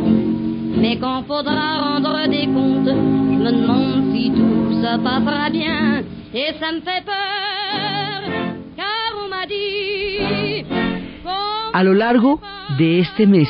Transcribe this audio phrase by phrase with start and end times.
[0.81, 2.93] Mais quand faudra rendre des comptes,
[3.31, 6.03] je me demande si tout ça passera bien.
[6.33, 8.19] Et ça me fait peur,
[8.77, 10.65] car on m'a dit.
[11.73, 12.39] A lo largo
[12.79, 13.49] de este mes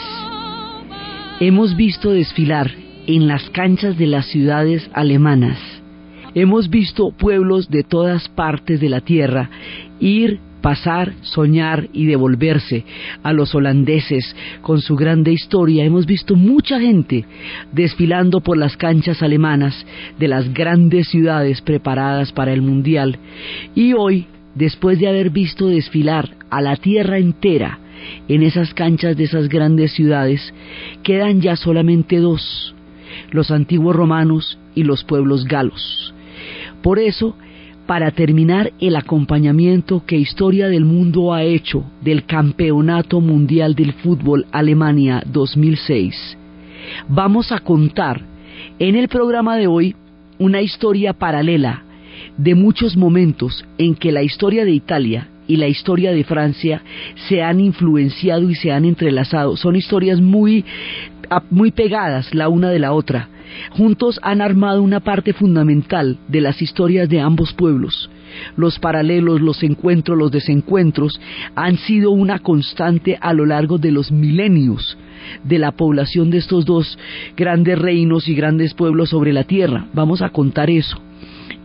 [1.39, 2.71] hemos visto desfilar
[3.07, 5.74] en las canchas de las ciudades alemanas.
[6.35, 9.49] Hemos visto pueblos de todas partes de la tierra
[10.01, 12.83] ir, pasar, soñar y devolverse
[13.23, 15.85] a los holandeses con su grande historia.
[15.85, 17.23] Hemos visto mucha gente
[17.71, 19.85] desfilando por las canchas alemanas
[20.19, 23.17] de las grandes ciudades preparadas para el Mundial.
[23.73, 27.79] Y hoy, después de haber visto desfilar a la tierra entera,
[28.27, 30.53] en esas canchas de esas grandes ciudades
[31.01, 32.75] quedan ya solamente dos,
[33.31, 36.14] los antiguos romanos y los pueblos galos.
[36.85, 37.35] Por eso,
[37.87, 44.45] para terminar el acompañamiento que Historia del Mundo ha hecho del Campeonato Mundial del Fútbol
[44.51, 46.37] Alemania 2006,
[47.09, 48.21] vamos a contar
[48.77, 49.95] en el programa de hoy
[50.37, 51.81] una historia paralela
[52.37, 56.83] de muchos momentos en que la historia de Italia y la historia de Francia
[57.27, 59.57] se han influenciado y se han entrelazado.
[59.57, 60.63] Son historias muy,
[61.49, 63.29] muy pegadas la una de la otra.
[63.71, 68.09] Juntos han armado una parte fundamental de las historias de ambos pueblos.
[68.57, 71.19] Los paralelos, los encuentros, los desencuentros
[71.55, 74.97] han sido una constante a lo largo de los milenios
[75.43, 76.97] de la población de estos dos
[77.35, 79.87] grandes reinos y grandes pueblos sobre la tierra.
[79.93, 81.04] Vamos a contar eso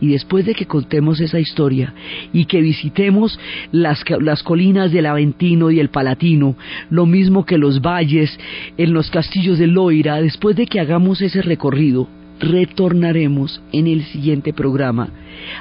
[0.01, 1.93] y después de que contemos esa historia
[2.33, 3.39] y que visitemos
[3.71, 6.55] las, las colinas del Aventino y el Palatino,
[6.89, 8.37] lo mismo que los valles,
[8.77, 12.07] en los castillos de Loira, después de que hagamos ese recorrido,
[12.39, 15.09] retornaremos en el siguiente programa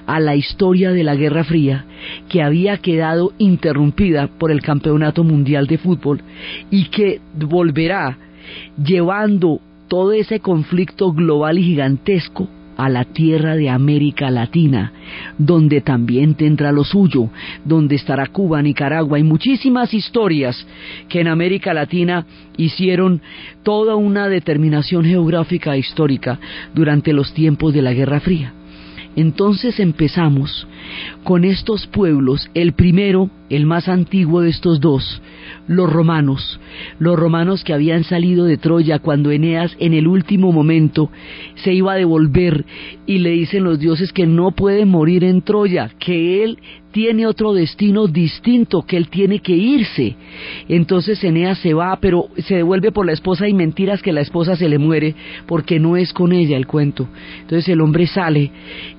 [0.06, 1.84] a la historia de la Guerra Fría
[2.30, 6.22] que había quedado interrumpida por el Campeonato Mundial de Fútbol
[6.70, 8.16] y que volverá
[8.82, 12.48] llevando todo ese conflicto global y gigantesco
[12.80, 14.92] a la tierra de América Latina,
[15.36, 17.28] donde también tendrá lo suyo,
[17.64, 20.66] donde estará Cuba, Nicaragua y muchísimas historias
[21.08, 22.24] que en América Latina
[22.56, 23.20] hicieron
[23.62, 26.40] toda una determinación geográfica e histórica
[26.74, 28.54] durante los tiempos de la Guerra Fría.
[29.14, 30.66] Entonces empezamos
[31.22, 35.20] con estos pueblos, el primero, el más antiguo de estos dos,
[35.70, 36.58] los romanos,
[36.98, 41.12] los romanos que habían salido de Troya cuando Eneas en el último momento
[41.62, 42.64] se iba a devolver
[43.06, 46.58] y le dicen los dioses que no puede morir en Troya, que él
[46.92, 50.16] tiene otro destino distinto, que él tiene que irse.
[50.68, 54.56] Entonces Eneas se va, pero se devuelve por la esposa y mentiras que la esposa
[54.56, 55.14] se le muere
[55.46, 57.08] porque no es con ella el cuento.
[57.40, 58.50] Entonces el hombre sale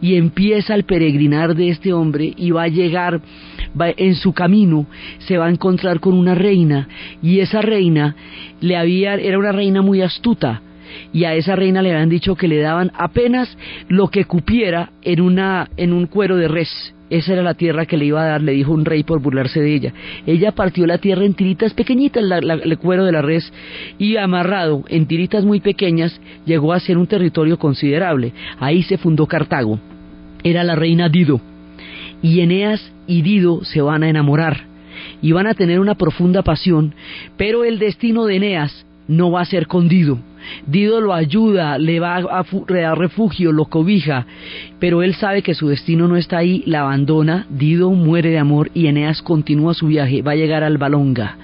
[0.02, 3.22] y empieza el peregrinar de este hombre y va a llegar,
[3.79, 4.85] va, en su camino
[5.19, 6.88] se va a encontrar con una reina
[7.22, 8.16] y esa reina
[8.62, 10.62] le había, era una reina muy astuta
[11.13, 15.22] y a esa reina le habían dicho que le daban apenas lo que cupiera en
[15.22, 18.41] una en un cuero de res esa era la tierra que le iba a dar,
[18.41, 19.93] le dijo un rey por burlarse de ella.
[20.25, 23.52] Ella partió la tierra en tiritas pequeñitas, el cuero de la res,
[23.99, 28.31] y amarrado en tiritas muy pequeñas, llegó a ser un territorio considerable.
[28.59, 29.78] Ahí se fundó Cartago.
[30.41, 31.41] Era la reina Dido.
[32.22, 34.72] Y Eneas y Dido se van a enamorar
[35.22, 36.96] y van a tener una profunda pasión,
[37.35, 40.17] pero el destino de Eneas no va a ser con Dido
[40.66, 44.26] Dido lo ayuda, le va a, dar refugio, lo cobija,
[44.79, 48.72] pero él sabe que su destino no está ahí, la abandona, Dido muere de amor
[48.73, 51.38] y Eneas continúa su viaje, va a llegar al Balonga.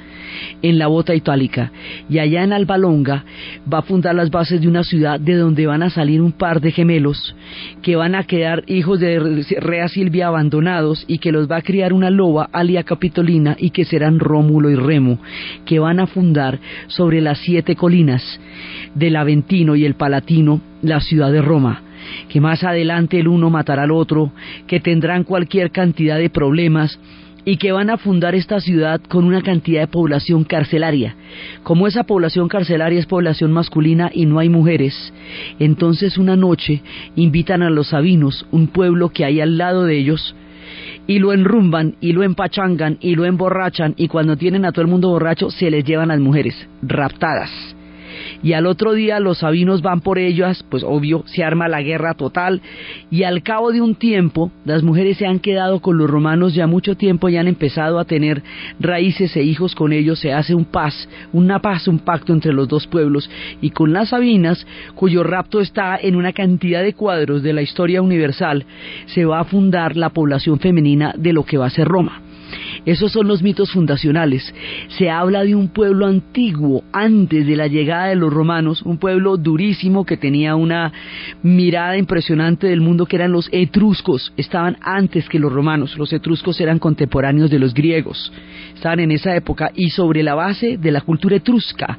[0.62, 1.72] En la bota itálica.
[2.10, 3.24] Y allá en Albalonga
[3.72, 6.62] va a fundar las bases de una ciudad de donde van a salir un par
[6.62, 7.36] de gemelos
[7.82, 11.94] que van a quedar hijos de Rea Silvia abandonados y que los va a criar
[11.94, 15.20] una loba, Alia Capitolina, y que serán Rómulo y Remo,
[15.66, 18.40] que van a fundar sobre las siete colinas
[18.96, 21.84] del Aventino y el Palatino la ciudad de Roma
[22.30, 24.32] que más adelante el uno matará al otro,
[24.68, 27.00] que tendrán cualquier cantidad de problemas,
[27.48, 31.16] y que van a fundar esta ciudad con una cantidad de población carcelaria.
[31.64, 35.14] Como esa población carcelaria es población masculina y no hay mujeres,
[35.58, 36.82] entonces una noche
[37.16, 40.36] invitan a los sabinos, un pueblo que hay al lado de ellos,
[41.08, 44.92] y lo enrumban y lo empachangan y lo emborrachan y cuando tienen a todo el
[44.92, 47.77] mundo borracho se les llevan las mujeres raptadas
[48.44, 52.14] y al otro día los sabinos van por ellas, pues obvio, se arma la guerra
[52.14, 52.62] total
[53.10, 56.68] y al cabo de un tiempo las mujeres se han quedado con los romanos ya
[56.68, 58.44] mucho tiempo y han empezado a tener
[58.80, 62.68] raíces e hijos con ellos, se hace un paz, una paz, un pacto entre los
[62.68, 63.30] dos pueblos
[63.62, 64.66] y con las sabinas,
[64.96, 68.66] cuyo rapto está en una cantidad de cuadros de la historia universal,
[69.08, 72.27] se va a fundar la población femenina de lo que va a ser Roma.
[72.86, 74.54] Esos son los mitos fundacionales.
[74.98, 79.38] Se habla de un pueblo antiguo, antes de la llegada de los romanos, un pueblo
[79.38, 80.92] durísimo que tenía una
[81.44, 84.34] mirada impresionante del mundo, que eran los etruscos.
[84.38, 85.98] Estaban antes que los romanos.
[85.98, 88.32] Los etruscos eran contemporáneos de los griegos.
[88.74, 91.98] Estaban en esa época y sobre la base de la cultura etrusca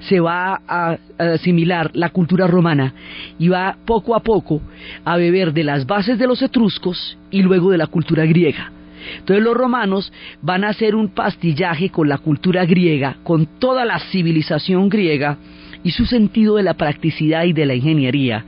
[0.00, 2.94] se va a asimilar la cultura romana
[3.38, 4.60] y va poco a poco
[5.04, 8.72] a beber de las bases de los etruscos y luego de la cultura griega.
[9.18, 10.12] Entonces los romanos
[10.42, 15.38] van a hacer un pastillaje con la cultura griega, con toda la civilización griega
[15.82, 18.44] y su sentido de la practicidad y de la ingeniería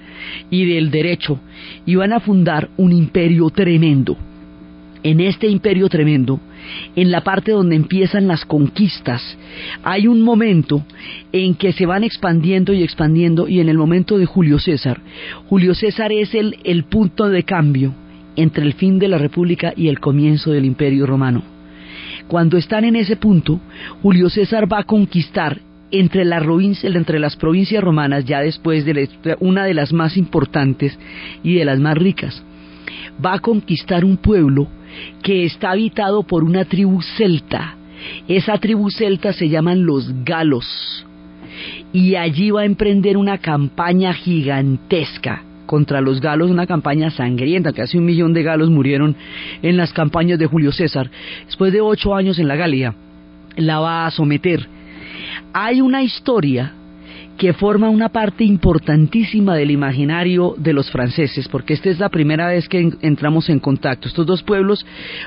[0.50, 1.40] y del derecho,
[1.87, 4.16] y van a fundar un imperio tremendo.
[5.04, 6.38] En este imperio tremendo,
[6.94, 9.37] en la parte donde empiezan las conquistas,
[9.82, 10.84] hay un momento
[11.32, 15.00] en que se van expandiendo y expandiendo y en el momento de Julio César,
[15.49, 17.94] Julio César es el, el punto de cambio
[18.37, 21.43] entre el fin de la República y el comienzo del Imperio Romano.
[22.29, 23.61] Cuando están en ese punto,
[24.02, 29.08] Julio César va a conquistar entre, las provincias romanas, ya después de
[29.40, 30.99] una de las más importantes
[31.43, 32.43] y de las más ricas,
[33.25, 34.69] va a conquistar un pueblo
[35.23, 37.76] que está habitado por una tribu celta.
[38.26, 41.06] Esa tribu celta se llaman los galos.
[41.93, 47.99] Y allí va a emprender una campaña gigantesca contra los galos, una campaña sangrienta, casi
[47.99, 49.17] un millón de galos murieron
[49.62, 51.11] en las campañas de Julio César.
[51.47, 52.94] Después de ocho años en la Galia,
[53.56, 54.67] la va a someter.
[55.53, 56.73] Hay una historia
[57.38, 62.49] que forma una parte importantísima del imaginario de los franceses, porque esta es la primera
[62.49, 64.09] vez que entramos en contacto.
[64.09, 64.85] Estos dos pueblos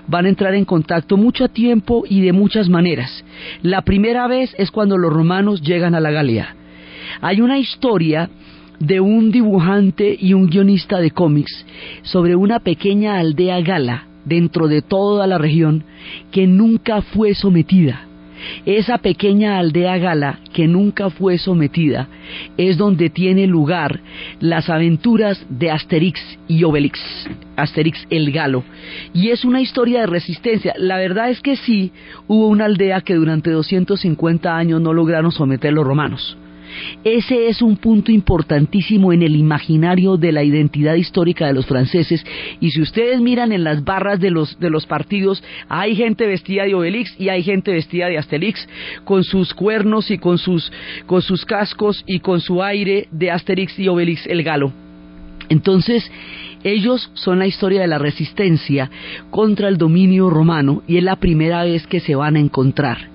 [0.07, 3.23] van a entrar en contacto mucho tiempo y de muchas maneras.
[3.61, 6.55] La primera vez es cuando los romanos llegan a la Galia.
[7.21, 8.29] Hay una historia
[8.79, 11.65] de un dibujante y un guionista de cómics
[12.03, 15.83] sobre una pequeña aldea gala dentro de toda la región
[16.31, 18.07] que nunca fue sometida.
[18.65, 22.07] Esa pequeña aldea gala que nunca fue sometida
[22.57, 24.01] es donde tiene lugar
[24.39, 26.99] las aventuras de Asterix y Obelix,
[27.55, 28.63] Asterix el galo.
[29.13, 30.73] Y es una historia de resistencia.
[30.77, 31.91] La verdad es que sí,
[32.27, 36.37] hubo una aldea que durante 250 años no lograron someter los romanos.
[37.03, 42.25] Ese es un punto importantísimo en el imaginario de la identidad histórica de los franceses
[42.59, 46.63] y si ustedes miran en las barras de los, de los partidos hay gente vestida
[46.63, 48.67] de Obelix y hay gente vestida de Asterix
[49.03, 50.71] con sus cuernos y con sus,
[51.05, 54.71] con sus cascos y con su aire de Asterix y Obelix el galo.
[55.49, 56.09] Entonces,
[56.63, 58.89] ellos son la historia de la resistencia
[59.29, 63.14] contra el dominio romano y es la primera vez que se van a encontrar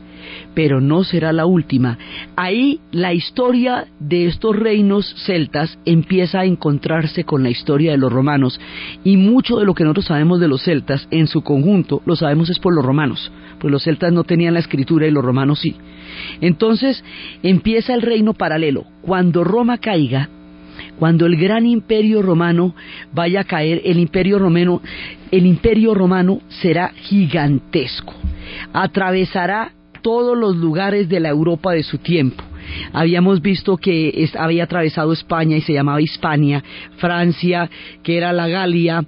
[0.54, 1.98] pero no será la última.
[2.36, 8.12] Ahí la historia de estos reinos celtas empieza a encontrarse con la historia de los
[8.12, 8.60] romanos
[9.04, 12.50] y mucho de lo que nosotros sabemos de los celtas en su conjunto lo sabemos
[12.50, 15.76] es por los romanos, pues los celtas no tenían la escritura y los romanos sí.
[16.40, 17.04] Entonces
[17.42, 18.84] empieza el reino paralelo.
[19.02, 20.28] Cuando Roma caiga,
[20.98, 22.74] cuando el gran imperio romano
[23.12, 24.82] vaya a caer, el imperio romano,
[25.30, 28.14] el imperio romano será gigantesco.
[28.72, 32.42] Atravesará todos los lugares de la Europa de su tiempo.
[32.92, 36.62] Habíamos visto que había atravesado España y se llamaba Hispania,
[36.96, 37.68] Francia,
[38.02, 39.04] que era la Galia,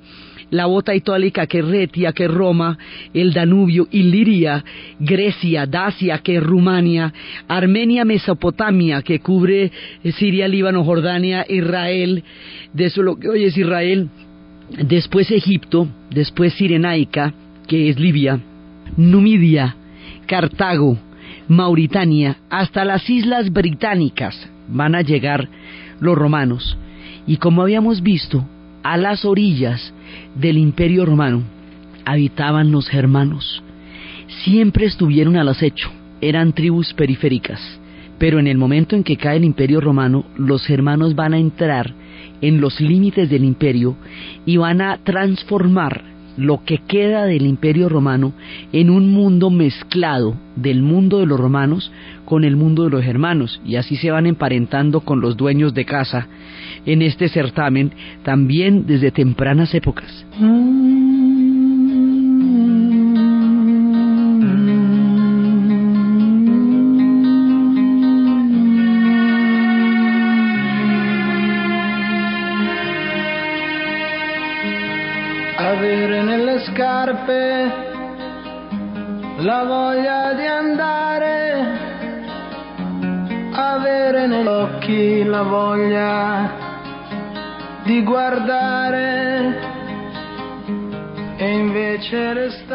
[0.52, 2.78] la bota itálica que es Retia, que es Roma,
[3.14, 4.62] el Danubio, Iliria,
[5.00, 7.12] Grecia, Dacia, que es Rumania,
[7.48, 9.72] Armenia, Mesopotamia, que cubre
[10.16, 12.22] Siria, Líbano, Jordania, Israel,
[12.72, 14.10] de lo que hoy es Israel,
[14.86, 17.32] después Egipto, después Sirenaica,
[17.66, 18.38] que es Libia,
[18.98, 19.76] Numidia,
[20.26, 20.98] Cartago,
[21.48, 25.48] Mauritania, hasta las islas británicas van a llegar
[26.00, 26.76] los romanos.
[27.26, 28.44] Y como habíamos visto,
[28.82, 29.92] a las orillas
[30.34, 31.42] del imperio romano
[32.04, 33.62] habitaban los germanos.
[34.44, 37.60] Siempre estuvieron al acecho, eran tribus periféricas.
[38.18, 41.92] Pero en el momento en que cae el imperio romano, los germanos van a entrar
[42.40, 43.96] en los límites del imperio
[44.46, 48.32] y van a transformar lo que queda del imperio romano
[48.72, 51.92] en un mundo mezclado del mundo de los romanos
[52.24, 55.84] con el mundo de los germanos y así se van emparentando con los dueños de
[55.84, 56.28] casa
[56.86, 60.26] en este certamen también desde tempranas épocas.
[60.40, 61.11] la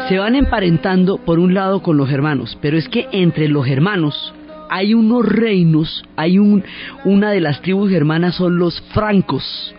[0.08, 4.34] Se van emparentando por un lado con los hermanos, pero es que entre los hermanos
[4.70, 6.64] hay unos reinos, hay un,
[7.04, 9.74] una de las tribus germanas son los francos,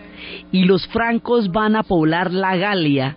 [0.52, 3.16] y los francos van a poblar la Galia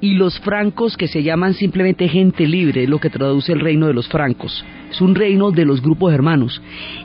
[0.00, 3.94] y los francos que se llaman simplemente gente libre, lo que traduce el reino de
[3.94, 4.64] los francos.
[4.90, 6.60] Es un reino de los grupos hermanos.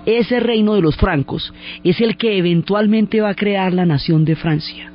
[0.05, 1.53] Ese reino de los francos
[1.83, 4.91] es el que eventualmente va a crear la nación de Francia.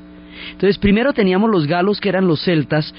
[0.51, 2.95] Entonces, primero teníamos los galos, que eran los celtas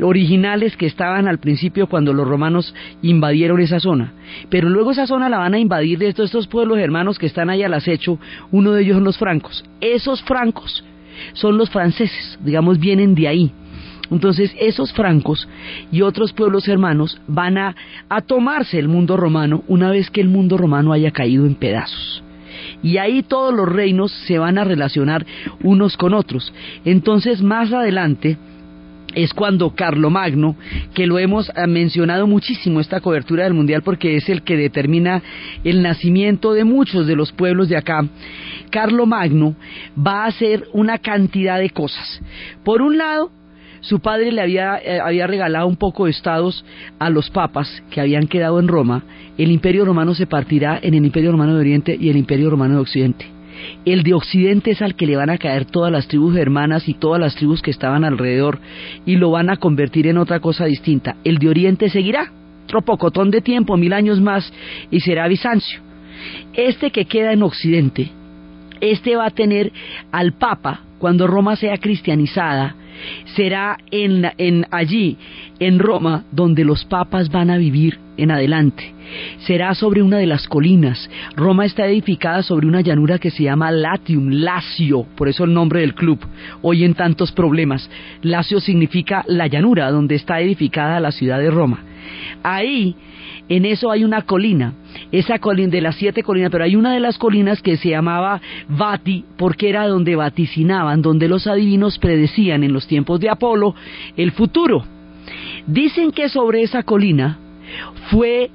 [0.00, 4.12] originales que estaban al principio cuando los romanos invadieron esa zona.
[4.50, 7.50] Pero luego esa zona la van a invadir de estos, estos pueblos hermanos que están
[7.50, 8.18] ahí al acecho.
[8.50, 9.64] Uno de ellos son los francos.
[9.80, 10.84] Esos francos
[11.34, 13.52] son los franceses, digamos, vienen de ahí.
[14.10, 15.48] Entonces esos francos
[15.92, 17.74] y otros pueblos hermanos van a,
[18.26, 22.22] tomarse el mundo romano una vez que el mundo romano haya caído en pedazos.
[22.82, 25.24] Y ahí todos los reinos se van a relacionar
[25.62, 26.52] unos con otros.
[26.84, 28.36] Entonces más adelante
[29.14, 30.56] es cuando Carlomagno,
[30.94, 35.22] que lo hemos ah, mencionado muchísimo esta cobertura del mundial porque es el que determina
[35.64, 38.06] el nacimiento de muchos de los pueblos de acá,
[38.70, 39.56] Carlomagno
[39.96, 42.20] va a hacer una cantidad de cosas.
[42.64, 43.30] Por un lado,
[43.80, 46.64] su padre le había, eh, había regalado un poco de estados
[46.98, 49.04] a los papas que habían quedado en Roma.
[49.36, 52.74] El imperio romano se partirá en el imperio romano de Oriente y el imperio romano
[52.74, 53.26] de Occidente.
[53.84, 56.94] El de Occidente es al que le van a caer todas las tribus hermanas y
[56.94, 58.60] todas las tribus que estaban alrededor
[59.04, 61.16] y lo van a convertir en otra cosa distinta.
[61.24, 62.32] El de Oriente seguirá,
[62.64, 64.52] otro pocotón de tiempo, mil años más,
[64.90, 65.80] y será Bizancio.
[66.52, 68.10] Este que queda en Occidente,
[68.80, 69.72] este va a tener
[70.12, 72.76] al Papa, cuando Roma sea cristianizada,
[73.36, 75.16] será en, en allí,
[75.58, 78.94] en Roma, donde los papas van a vivir en adelante.
[79.38, 81.08] Será sobre una de las colinas.
[81.34, 85.80] Roma está edificada sobre una llanura que se llama Latium, Lacio, por eso el nombre
[85.80, 86.18] del club.
[86.60, 87.88] Hoy en tantos problemas.
[88.22, 91.84] Lacio significa la llanura, donde está edificada la ciudad de Roma.
[92.42, 92.96] Ahí
[93.48, 94.74] en eso hay una colina,
[95.10, 98.40] esa colina de las siete colinas, pero hay una de las colinas que se llamaba
[98.68, 103.74] Vati, porque era donde vaticinaban, donde los adivinos predecían en los tiempos de Apolo
[104.16, 104.84] el futuro.
[105.66, 107.38] Dicen que sobre esa colina
[108.10, 108.50] fue,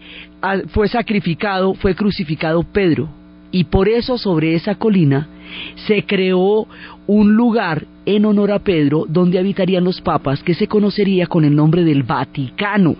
[0.67, 3.09] fue sacrificado, fue crucificado Pedro,
[3.51, 5.27] y por eso sobre esa colina
[5.87, 6.67] se creó
[7.07, 11.55] un lugar en honor a Pedro donde habitarían los papas que se conocería con el
[11.55, 12.95] nombre del Vaticano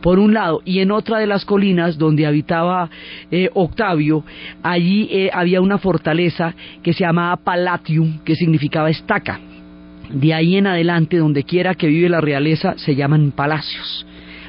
[0.00, 2.88] por un lado, y en otra de las colinas donde habitaba
[3.30, 4.24] eh, Octavio,
[4.62, 9.38] allí eh, había una fortaleza que se llamaba Palatium, que significaba estaca.
[10.10, 14.06] De ahí en adelante, donde quiera que vive la realeza, se llaman palacios.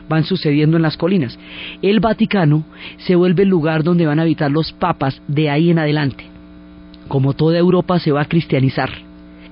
[0.09, 1.37] Van sucediendo en las colinas.
[1.81, 2.65] El Vaticano
[2.97, 6.25] se vuelve el lugar donde van a habitar los papas de ahí en adelante.
[7.07, 8.89] Como toda Europa se va a cristianizar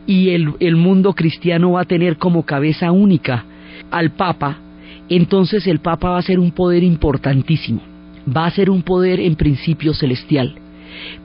[0.10, 3.46] y el, el mundo cristiano va a tener como cabeza única
[3.92, 4.58] al Papa
[5.10, 7.82] entonces el Papa va a ser un poder importantísimo,
[8.26, 10.56] va a ser un poder en principio celestial.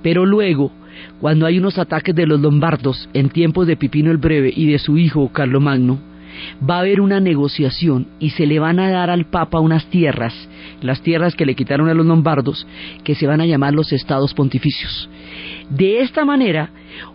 [0.03, 0.73] Pero luego,
[1.21, 4.79] cuando hay unos ataques de los lombardos en tiempos de Pipino el Breve y de
[4.79, 5.99] su hijo Carlomagno,
[6.69, 10.35] va a haber una negociación y se le van a dar al Papa unas tierras,
[10.81, 12.66] las tierras que le quitaron a los lombardos,
[13.04, 15.09] que se van a llamar los estados pontificios.
[15.71, 16.71] De esta manera,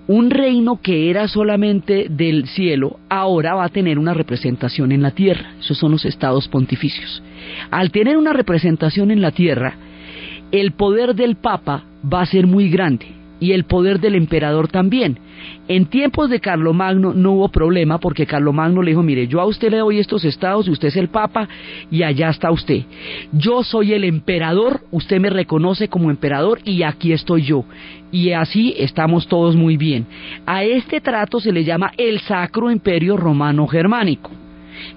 [0.07, 5.11] un reino que era solamente del cielo, ahora va a tener una representación en la
[5.11, 5.53] tierra.
[5.59, 7.21] Esos son los estados pontificios.
[7.69, 9.75] Al tener una representación en la tierra,
[10.51, 13.18] el poder del Papa va a ser muy grande.
[13.39, 15.17] Y el poder del emperador también.
[15.67, 19.71] En tiempos de Carlomagno no hubo problema porque Carlomagno le dijo, mire, yo a usted
[19.71, 21.47] le doy estos estados y usted es el papa
[21.89, 22.83] y allá está usted.
[23.31, 27.63] Yo soy el emperador, usted me reconoce como emperador y aquí estoy yo.
[28.11, 30.05] Y así estamos todos muy bien.
[30.45, 34.31] A este trato se le llama el Sacro Imperio Romano Germánico,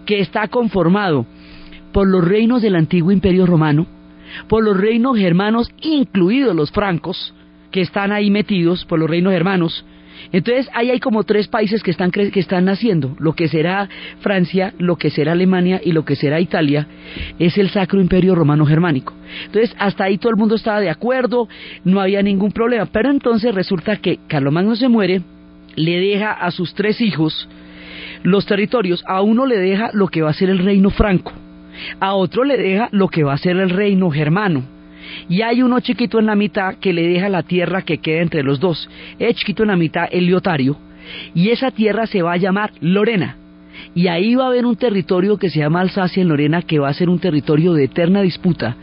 [0.07, 1.27] que está conformado
[1.93, 3.87] por los reinos del antiguo Imperio Romano,
[4.49, 7.35] por los reinos germanos, incluidos los francos,
[7.73, 9.85] que están ahí metidos por los reinos hermanos.
[10.31, 13.17] Entonces ahí hay como tres países que están, que están naciendo.
[13.19, 13.89] Lo que será
[14.21, 16.87] Francia, lo que será Alemania y lo que será Italia
[17.39, 19.15] es el Sacro Imperio Romano Germánico.
[19.47, 21.49] Entonces hasta ahí todo el mundo estaba de acuerdo,
[21.85, 22.87] no había ningún problema.
[22.87, 25.23] Pero entonces resulta que Carlomagno se muere,
[25.75, 27.49] le deja a sus tres hijos
[28.23, 29.03] los territorios.
[29.09, 31.33] A uno le deja lo que va a ser el reino franco,
[31.99, 34.82] a otro le deja lo que va a ser el reino germano
[35.29, 38.43] y hay uno chiquito en la mitad que le deja la tierra que queda entre
[38.43, 38.89] los dos.
[39.19, 40.77] Es chiquito en la mitad, el Liotario,
[41.35, 43.37] y esa tierra se va a llamar Lorena.
[43.95, 46.89] Y ahí va a haber un territorio que se llama Alsacia en Lorena, que va
[46.89, 48.77] a ser un territorio de eterna disputa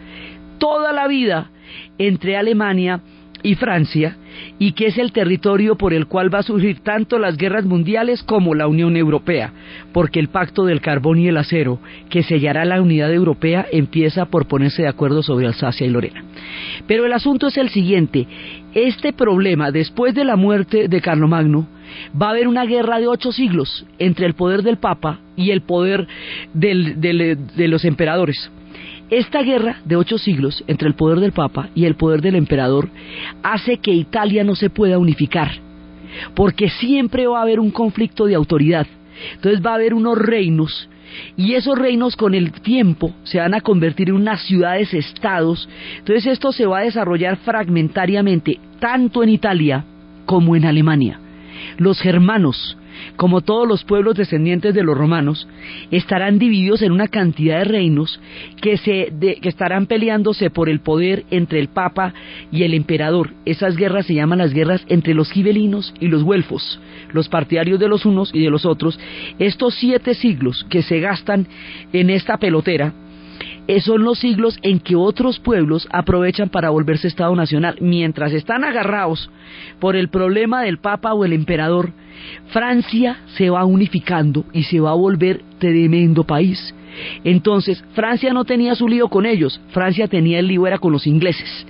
[0.60, 1.50] toda la vida
[1.98, 3.02] entre Alemania
[3.44, 4.18] y Francia,
[4.58, 8.24] y que es el territorio por el cual va a surgir tanto las guerras mundiales
[8.24, 9.54] como la Unión Europea,
[9.92, 11.80] porque el pacto del carbón y el acero,
[12.10, 16.24] que sellará la unidad europea, empieza por ponerse de acuerdo sobre Alsacia y Lorena.
[16.88, 18.28] Pero el asunto es el siguiente,
[18.74, 21.68] este problema, después de la muerte de Carlomagno,
[22.20, 25.62] va a haber una guerra de ocho siglos entre el poder del Papa y el
[25.62, 26.08] poder
[26.54, 28.52] de los emperadores.
[29.10, 32.90] Esta guerra de ocho siglos entre el poder del Papa y el poder del emperador
[33.42, 35.52] hace que Italia no se pueda unificar,
[36.36, 38.86] porque siempre va a haber un conflicto de autoridad.
[39.34, 40.90] Entonces va a haber unos reinos
[41.36, 45.68] y esos reinos con el tiempo se van a convertir en unas ciudades-estados.
[45.98, 49.86] Entonces esto se va a desarrollar fragmentariamente tanto en Italia
[50.26, 51.20] como en Alemania.
[51.78, 52.78] Los germanos
[53.16, 55.48] como todos los pueblos descendientes de los romanos,
[55.92, 58.20] estarán divididos en una cantidad de reinos
[58.62, 62.14] que, se, que estarán peleándose por el poder entre el papa
[62.52, 63.34] y el emperador.
[63.46, 66.80] Esas guerras se llaman las guerras entre los gibelinos y los güelfos,
[67.14, 69.00] los partidarios de los unos y de los otros.
[69.40, 71.48] Estos siete siglos que se gastan
[71.94, 72.94] en esta pelotera,
[73.70, 77.76] eh, son los siglos en que otros pueblos aprovechan para volverse Estado Nacional.
[77.80, 79.30] Mientras están agarrados
[79.80, 81.92] por el problema del Papa o el Emperador,
[82.48, 86.74] Francia se va unificando y se va a volver tremendo país.
[87.24, 91.08] Entonces, Francia no tenía su lío con ellos, Francia tenía el lío era con los
[91.08, 91.66] ingleses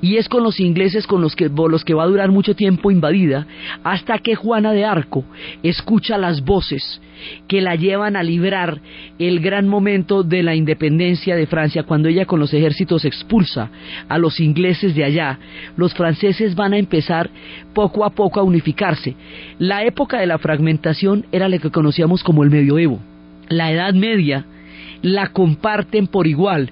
[0.00, 2.90] y es con los ingleses con los que, los que va a durar mucho tiempo
[2.90, 3.46] invadida,
[3.82, 5.24] hasta que Juana de Arco
[5.62, 7.00] escucha las voces
[7.48, 8.80] que la llevan a librar
[9.18, 13.70] el gran momento de la independencia de Francia, cuando ella con los ejércitos expulsa
[14.08, 15.38] a los ingleses de allá,
[15.76, 17.30] los franceses van a empezar
[17.72, 19.14] poco a poco a unificarse.
[19.58, 23.00] La época de la fragmentación era la que conocíamos como el medioevo.
[23.48, 24.44] La Edad Media
[25.02, 26.70] la comparten por igual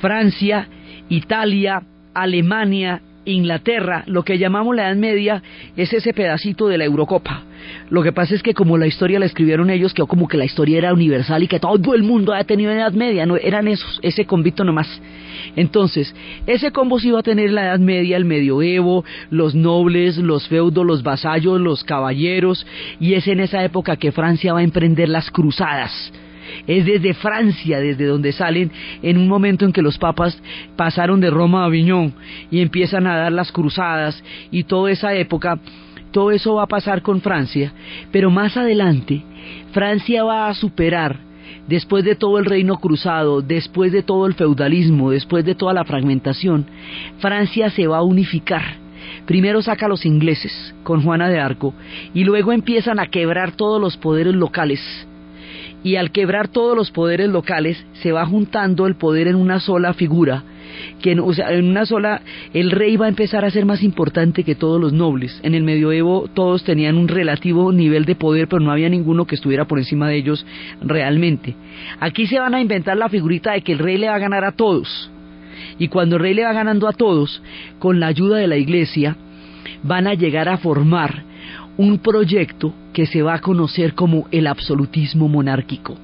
[0.00, 0.68] Francia,
[1.08, 1.82] Italia,
[2.14, 5.42] Alemania, Inglaterra, lo que llamamos la Edad Media
[5.76, 7.42] es ese pedacito de la Eurocopa.
[7.90, 10.44] Lo que pasa es que como la historia la escribieron ellos, quedó como que la
[10.44, 14.00] historia era universal y que todo el mundo había tenido Edad Media, no eran esos,
[14.02, 14.88] ese convito nomás.
[15.56, 16.14] Entonces,
[16.46, 20.86] ese combo sí iba a tener la Edad Media, el medioevo, los nobles, los feudos,
[20.86, 22.66] los vasallos, los caballeros,
[22.98, 26.12] y es en esa época que Francia va a emprender las cruzadas
[26.66, 28.70] es desde Francia, desde donde salen
[29.02, 30.40] en un momento en que los papas
[30.76, 32.14] pasaron de Roma a Aviñón
[32.50, 35.58] y empiezan a dar las cruzadas y toda esa época,
[36.10, 37.72] todo eso va a pasar con Francia,
[38.10, 39.22] pero más adelante
[39.72, 41.30] Francia va a superar
[41.68, 45.84] después de todo el reino cruzado, después de todo el feudalismo, después de toda la
[45.84, 46.66] fragmentación,
[47.18, 48.62] Francia se va a unificar.
[49.26, 51.74] Primero saca a los ingleses con Juana de Arco
[52.12, 54.80] y luego empiezan a quebrar todos los poderes locales
[55.82, 59.94] y al quebrar todos los poderes locales se va juntando el poder en una sola
[59.94, 60.44] figura
[61.02, 64.44] que o sea, en una sola el rey va a empezar a ser más importante
[64.44, 65.40] que todos los nobles.
[65.42, 69.34] En el medioevo todos tenían un relativo nivel de poder, pero no había ninguno que
[69.34, 70.46] estuviera por encima de ellos
[70.80, 71.54] realmente.
[72.00, 74.44] Aquí se van a inventar la figurita de que el rey le va a ganar
[74.44, 75.10] a todos.
[75.78, 77.42] Y cuando el rey le va ganando a todos,
[77.78, 79.16] con la ayuda de la iglesia,
[79.82, 81.29] van a llegar a formar
[81.80, 85.96] un proyecto que se va a conocer como el absolutismo monárquico.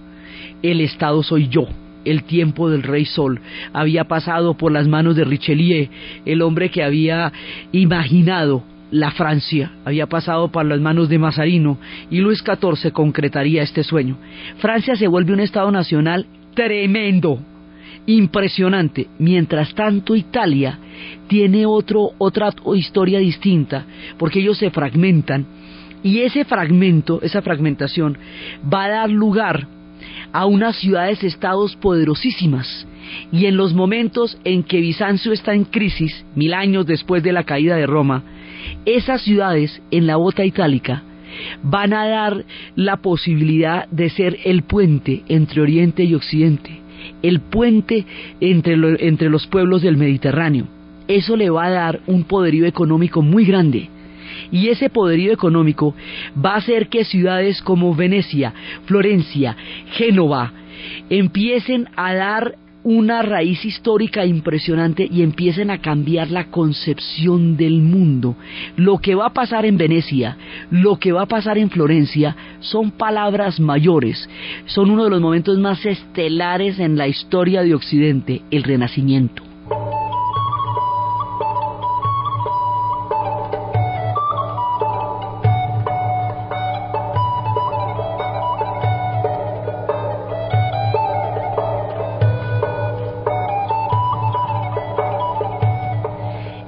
[0.62, 1.66] El Estado soy yo.
[2.02, 3.42] El tiempo del rey Sol
[3.74, 5.88] había pasado por las manos de Richelieu,
[6.24, 7.30] el hombre que había
[7.72, 11.76] imaginado la Francia, había pasado por las manos de Mazarino
[12.10, 14.16] y Luis XIV concretaría este sueño.
[14.56, 17.38] Francia se vuelve un Estado nacional tremendo,
[18.06, 19.08] impresionante.
[19.18, 20.78] Mientras tanto, Italia
[21.28, 23.84] tiene otro, otra historia distinta,
[24.16, 25.44] porque ellos se fragmentan
[26.06, 28.16] y ese fragmento, esa fragmentación,
[28.72, 29.66] va a dar lugar
[30.32, 32.86] a unas ciudades-estados poderosísimas.
[33.32, 37.42] Y en los momentos en que Bizancio está en crisis, mil años después de la
[37.42, 38.22] caída de Roma,
[38.84, 41.02] esas ciudades en la bota itálica
[41.64, 42.44] van a dar
[42.76, 46.70] la posibilidad de ser el puente entre Oriente y Occidente,
[47.22, 48.06] el puente
[48.40, 48.76] entre,
[49.08, 50.68] entre los pueblos del Mediterráneo.
[51.08, 53.90] Eso le va a dar un poderío económico muy grande.
[54.50, 55.94] Y ese poderío económico
[56.42, 58.52] va a hacer que ciudades como Venecia,
[58.86, 59.56] Florencia,
[59.92, 60.52] Génova,
[61.08, 68.36] empiecen a dar una raíz histórica impresionante y empiecen a cambiar la concepción del mundo.
[68.76, 70.36] Lo que va a pasar en Venecia,
[70.70, 74.28] lo que va a pasar en Florencia, son palabras mayores,
[74.66, 79.42] son uno de los momentos más estelares en la historia de Occidente, el Renacimiento.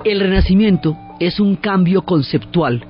[0.09, 2.83] El renacimiento es un cambio conceptual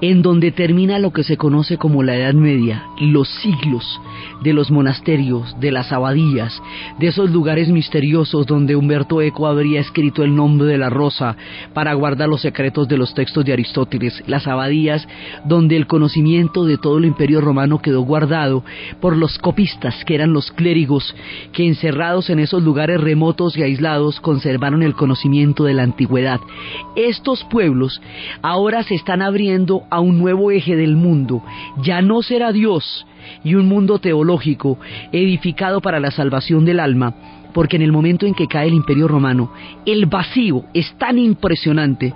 [0.00, 4.00] en donde termina lo que se conoce como la Edad Media, los siglos
[4.42, 6.60] de los monasterios, de las abadías,
[6.98, 11.36] de esos lugares misteriosos donde Humberto Eco habría escrito el nombre de la rosa
[11.74, 15.06] para guardar los secretos de los textos de Aristóteles, las abadías
[15.44, 18.64] donde el conocimiento de todo el imperio romano quedó guardado
[19.00, 21.14] por los copistas, que eran los clérigos,
[21.52, 26.40] que encerrados en esos lugares remotos y aislados conservaron el conocimiento de la antigüedad.
[26.96, 28.00] Estos pueblos
[28.42, 31.42] ahora se están abriendo a un nuevo eje del mundo,
[31.82, 33.06] ya no será Dios,
[33.44, 34.78] y un mundo teológico
[35.12, 37.14] edificado para la salvación del alma,
[37.52, 39.52] porque en el momento en que cae el imperio romano,
[39.86, 42.14] el vacío es tan impresionante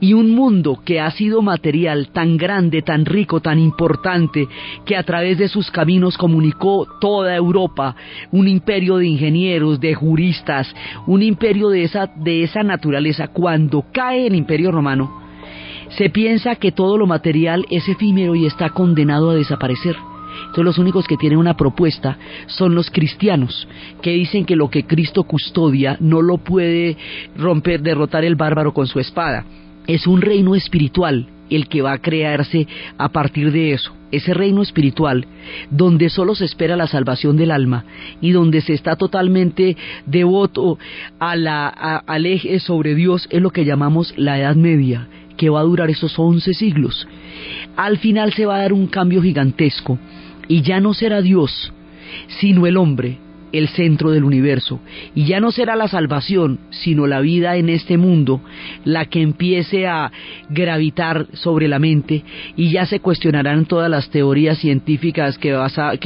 [0.00, 4.48] y un mundo que ha sido material tan grande, tan rico, tan importante,
[4.84, 7.94] que a través de sus caminos comunicó toda Europa,
[8.32, 10.74] un imperio de ingenieros, de juristas,
[11.06, 15.20] un imperio de esa, de esa naturaleza, cuando cae el imperio romano,
[15.90, 19.96] se piensa que todo lo material es efímero y está condenado a desaparecer.
[20.40, 23.68] Entonces los únicos que tienen una propuesta son los cristianos,
[24.02, 26.96] que dicen que lo que Cristo custodia no lo puede
[27.36, 29.44] romper, derrotar el bárbaro con su espada.
[29.86, 33.92] Es un reino espiritual el que va a crearse a partir de eso.
[34.12, 35.26] Ese reino espiritual
[35.70, 37.84] donde solo se espera la salvación del alma
[38.20, 39.76] y donde se está totalmente
[40.06, 40.78] devoto
[41.18, 45.60] a la, al eje sobre Dios es lo que llamamos la Edad Media, que va
[45.60, 47.06] a durar esos once siglos.
[47.76, 49.98] Al final se va a dar un cambio gigantesco
[50.50, 51.72] y ya no será Dios,
[52.40, 53.18] sino el hombre,
[53.52, 54.80] el centro del universo.
[55.14, 58.40] Y ya no será la salvación, sino la vida en este mundo,
[58.84, 60.10] la que empiece a
[60.48, 62.24] gravitar sobre la mente
[62.56, 65.52] y ya se cuestionarán todas las teorías científicas que,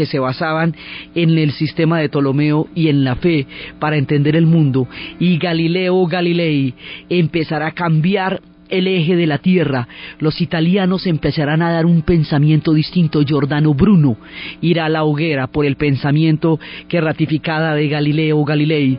[0.04, 0.76] se basaban
[1.14, 3.46] en el sistema de Ptolomeo y en la fe
[3.78, 4.86] para entender el mundo.
[5.18, 6.74] Y Galileo Galilei
[7.08, 12.72] empezará a cambiar el eje de la Tierra, los italianos empezarán a dar un pensamiento
[12.72, 13.22] distinto.
[13.22, 14.16] Giordano Bruno
[14.60, 18.98] irá a la hoguera por el pensamiento que ratificada de Galileo Galilei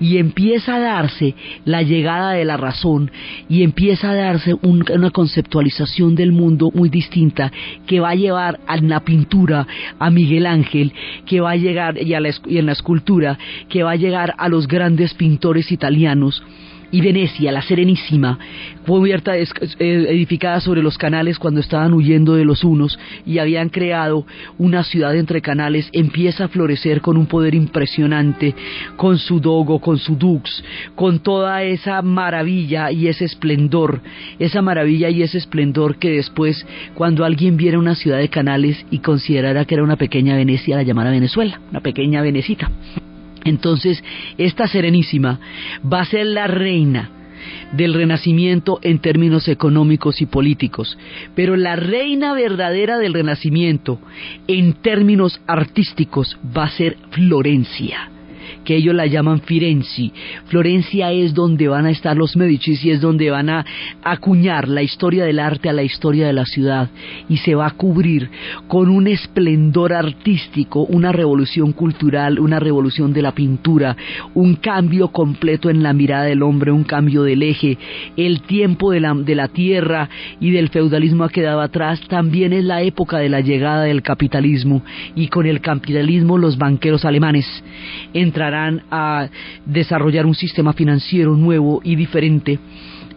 [0.00, 3.10] y empieza a darse la llegada de la razón
[3.48, 7.52] y empieza a darse una conceptualización del mundo muy distinta
[7.86, 9.66] que va a llevar a la pintura
[9.98, 10.92] a Miguel Ángel,
[11.26, 14.68] que va a llegar y, y en la escultura, que va a llegar a los
[14.68, 16.42] grandes pintores italianos
[16.90, 18.38] y Venecia, la Serenísima,
[18.84, 19.46] fue abierta, eh,
[19.78, 24.26] edificada sobre los canales cuando estaban huyendo de los unos y habían creado
[24.58, 28.54] una ciudad entre canales, empieza a florecer con un poder impresionante,
[28.96, 34.00] con su dogo, con su dux, con toda esa maravilla y ese esplendor,
[34.38, 38.98] esa maravilla y ese esplendor que después, cuando alguien viera una ciudad de canales y
[38.98, 42.70] considerara que era una pequeña Venecia, la llamara Venezuela, una pequeña Venecita.
[43.46, 44.02] Entonces,
[44.38, 45.40] esta Serenísima
[45.90, 47.10] va a ser la reina
[47.72, 50.98] del Renacimiento en términos económicos y políticos,
[51.34, 54.00] pero la reina verdadera del Renacimiento
[54.46, 58.10] en términos artísticos va a ser Florencia
[58.66, 60.12] que ellos la llaman Firenze.
[60.46, 63.64] Florencia es donde van a estar los Medici y es donde van a
[64.02, 66.90] acuñar la historia del arte a la historia de la ciudad
[67.28, 68.28] y se va a cubrir
[68.66, 73.96] con un esplendor artístico, una revolución cultural, una revolución de la pintura,
[74.34, 77.78] un cambio completo en la mirada del hombre, un cambio del eje.
[78.16, 80.08] El tiempo de la, de la tierra
[80.40, 84.82] y del feudalismo ha quedado atrás, también es la época de la llegada del capitalismo
[85.14, 87.46] y con el capitalismo los banqueros alemanes.
[88.12, 88.55] entrarán
[88.90, 89.28] a
[89.64, 92.58] desarrollar un sistema financiero nuevo y diferente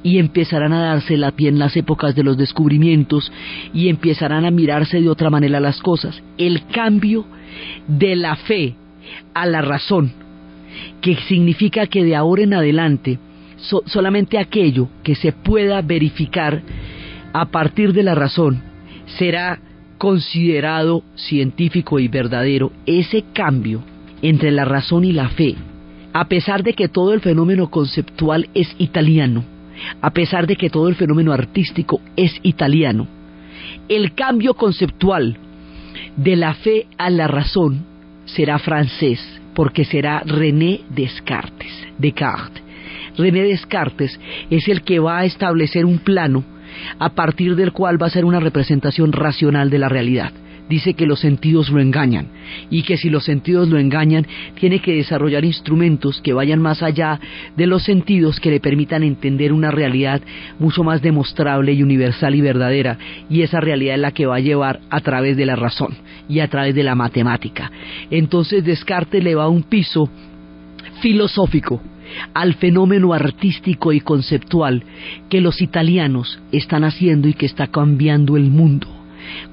[0.04, 3.32] y empezarán a darse la pie en las épocas de los descubrimientos
[3.73, 6.21] y empezarán a mirarse de otra manera las cosas.
[6.38, 7.25] El cambio
[7.88, 8.75] de la fe
[9.34, 10.12] a la razón,
[11.02, 13.19] que significa que de ahora en adelante
[13.86, 16.62] solamente aquello que se pueda verificar
[17.34, 18.62] a partir de la razón
[19.17, 19.60] será
[19.97, 22.71] considerado científico y verdadero.
[22.86, 23.84] Ese cambio
[24.21, 25.55] entre la razón y la fe,
[26.13, 29.43] a pesar de que todo el fenómeno conceptual es italiano,
[30.01, 33.08] a pesar de que todo el fenómeno artístico es italiano.
[33.88, 35.38] El cambio conceptual
[36.15, 37.86] de la fe a la razón
[38.25, 39.19] será francés,
[39.53, 41.71] porque será René Descartes.
[41.97, 42.63] Descartes.
[43.17, 46.43] René Descartes es el que va a establecer un plano
[46.99, 50.32] a partir del cual va a ser una representación racional de la realidad
[50.69, 52.27] dice que los sentidos lo engañan
[52.69, 54.25] y que si los sentidos lo engañan
[54.60, 57.19] tiene que desarrollar instrumentos que vayan más allá
[57.58, 60.21] de los sentidos que le permitan entender una realidad
[60.60, 62.97] mucho más demostrable y universal y verdadera
[63.29, 65.95] y esa realidad es la que va a llevar a través de la razón
[66.29, 67.71] y a través de la matemática.
[68.12, 70.10] Entonces Descartes le va a un piso
[71.01, 71.82] filosófico
[72.34, 74.84] al fenómeno artístico y conceptual
[75.29, 78.98] que los italianos están haciendo y que está cambiando el mundo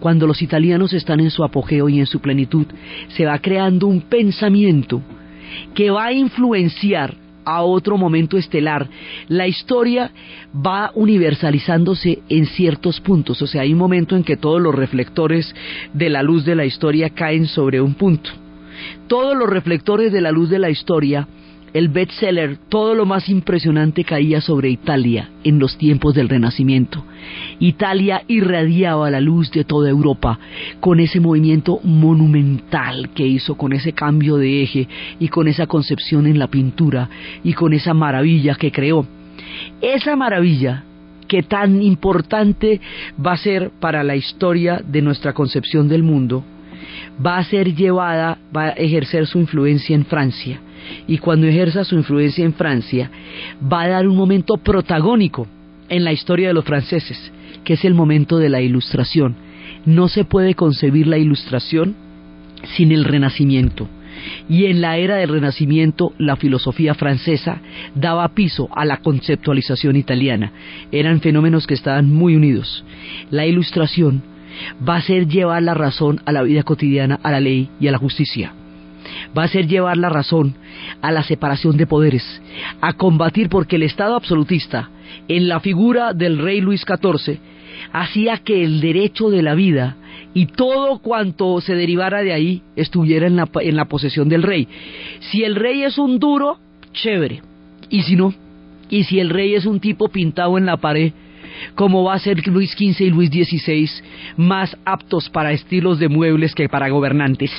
[0.01, 2.67] cuando los italianos están en su apogeo y en su plenitud,
[3.09, 5.03] se va creando un pensamiento
[5.75, 8.89] que va a influenciar a otro momento estelar.
[9.29, 10.11] La historia
[10.55, 15.55] va universalizándose en ciertos puntos, o sea, hay un momento en que todos los reflectores
[15.95, 18.31] de la luz de la historia caen sobre un punto.
[19.07, 21.29] Todos los reflectores de la luz de la historia
[21.77, 27.05] el bestseller, todo lo más impresionante caía sobre Italia en los tiempos del Renacimiento.
[27.59, 30.39] Italia irradiaba la luz de toda Europa
[30.81, 34.89] con ese movimiento monumental que hizo, con ese cambio de eje
[35.21, 37.11] y con esa concepción en la pintura
[37.45, 39.07] y con esa maravilla que creó.
[39.83, 40.83] Esa maravilla
[41.29, 42.81] que tan importante
[43.21, 46.43] va a ser para la historia de nuestra concepción del mundo,
[47.25, 50.61] va a ser llevada, va a ejercer su influencia en Francia
[51.07, 53.11] y cuando ejerza su influencia en Francia,
[53.61, 55.47] va a dar un momento protagónico
[55.89, 57.33] en la historia de los franceses,
[57.65, 59.37] que es el momento de la ilustración.
[59.85, 61.95] No se puede concebir la ilustración
[62.77, 63.89] sin el renacimiento.
[64.49, 67.61] Y en la era del Renacimiento la filosofía francesa
[67.95, 70.53] daba piso a la conceptualización italiana.
[70.91, 72.83] Eran fenómenos que estaban muy unidos.
[73.31, 74.23] La ilustración
[74.89, 77.93] va a ser llevar la razón a la vida cotidiana, a la ley y a
[77.93, 78.55] la justicia
[79.37, 80.55] va a ser llevar la razón
[81.03, 82.25] a la separación de poderes,
[82.81, 84.91] a combatir porque el Estado absolutista,
[85.29, 87.39] en la figura del rey Luis XIV,
[87.93, 89.97] hacía que el derecho de la vida
[90.35, 94.69] y todo cuanto se derivara de ahí estuviera en la, en la posesión del rey.
[95.21, 96.59] Si el rey es un duro,
[96.93, 97.43] chévere.
[97.89, 98.35] Y si no,
[98.91, 101.13] y si el rey es un tipo pintado en la pared,
[101.75, 103.89] como va a ser Luis XV y Luis XVI
[104.37, 107.51] más aptos para estilos de muebles que para gobernantes.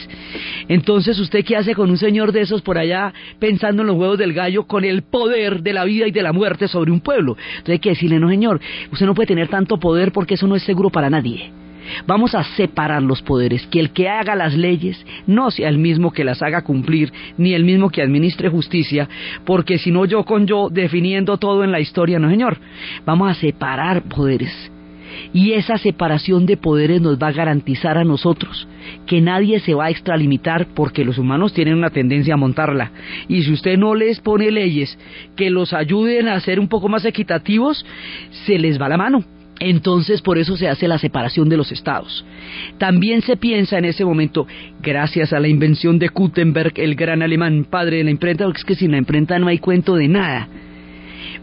[0.67, 4.17] Entonces, ¿usted qué hace con un señor de esos por allá pensando en los huevos
[4.17, 7.37] del gallo con el poder de la vida y de la muerte sobre un pueblo?
[7.49, 8.59] Entonces hay que decirle, no señor,
[8.91, 11.51] usted no puede tener tanto poder porque eso no es seguro para nadie.
[12.05, 16.11] Vamos a separar los poderes, que el que haga las leyes no sea el mismo
[16.11, 19.07] que las haga cumplir, ni el mismo que administre justicia,
[19.45, 22.57] porque si no yo con yo definiendo todo en la historia, no señor,
[23.05, 24.71] vamos a separar poderes.
[25.33, 28.67] Y esa separación de poderes nos va a garantizar a nosotros
[29.05, 32.91] que nadie se va a extralimitar porque los humanos tienen una tendencia a montarla.
[33.27, 34.97] Y si usted no les pone leyes
[35.35, 37.85] que los ayuden a ser un poco más equitativos,
[38.45, 39.36] se les va la mano.
[39.59, 42.23] Entonces, por eso se hace la separación de los estados.
[42.77, 44.45] También se piensa en ese momento,
[44.81, 48.65] gracias a la invención de Gutenberg, el gran alemán padre de la imprenta, porque es
[48.65, 50.47] que sin la imprenta no hay cuento de nada,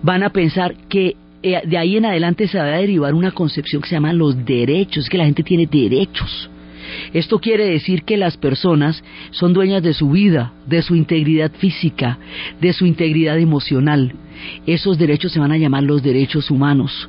[0.02, 3.82] van a pensar que eh, de ahí en adelante se va a derivar una concepción
[3.82, 6.50] que se llama los derechos, que la gente tiene derechos.
[7.12, 12.18] Esto quiere decir que las personas son dueñas de su vida, de su integridad física,
[12.60, 14.12] de su integridad emocional.
[14.66, 17.08] Esos derechos se van a llamar los derechos humanos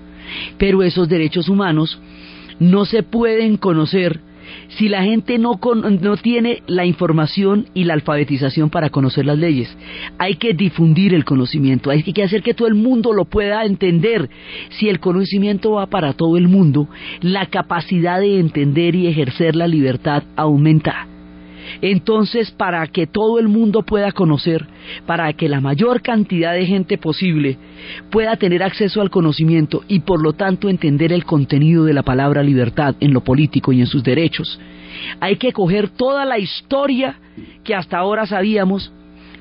[0.57, 1.99] pero esos derechos humanos
[2.59, 4.21] no se pueden conocer
[4.77, 5.59] si la gente no,
[6.01, 9.75] no tiene la información y la alfabetización para conocer las leyes.
[10.17, 14.29] Hay que difundir el conocimiento, hay que hacer que todo el mundo lo pueda entender.
[14.69, 16.87] Si el conocimiento va para todo el mundo,
[17.21, 21.07] la capacidad de entender y ejercer la libertad aumenta.
[21.81, 24.65] Entonces, para que todo el mundo pueda conocer,
[25.05, 27.57] para que la mayor cantidad de gente posible
[28.11, 32.43] pueda tener acceso al conocimiento y por lo tanto entender el contenido de la palabra
[32.43, 34.59] libertad en lo político y en sus derechos,
[35.19, 37.19] hay que coger toda la historia
[37.63, 38.93] que hasta ahora sabíamos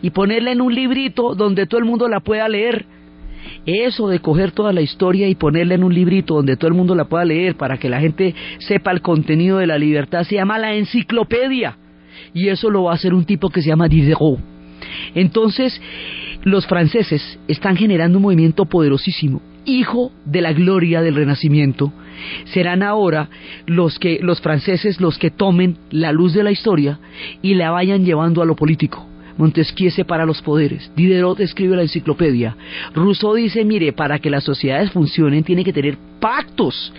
[0.03, 2.87] y ponerla en un librito donde todo el mundo la pueda leer.
[3.67, 6.95] Eso de coger toda la historia y ponerla en un librito donde todo el mundo
[6.95, 10.59] la pueda leer para que la gente sepa el contenido de la libertad se llama
[10.59, 11.77] la enciclopedia.
[12.35, 14.39] Y eso lo va a hacer un tipo que se llama Diderot.
[15.15, 15.81] Entonces,
[16.43, 21.93] los franceses están generando un movimiento poderosísimo, hijo de la gloria del Renacimiento.
[22.45, 23.31] Serán ahora
[23.67, 26.99] los que los franceses los que tomen la luz de la historia
[27.41, 29.07] y la vayan llevando a lo político.
[29.37, 30.91] Montesquieu separa los poderes.
[30.97, 32.57] Diderot escribe la enciclopedia.
[32.95, 36.93] Rousseau dice, mire, para que las sociedades funcionen tiene que tener pactos,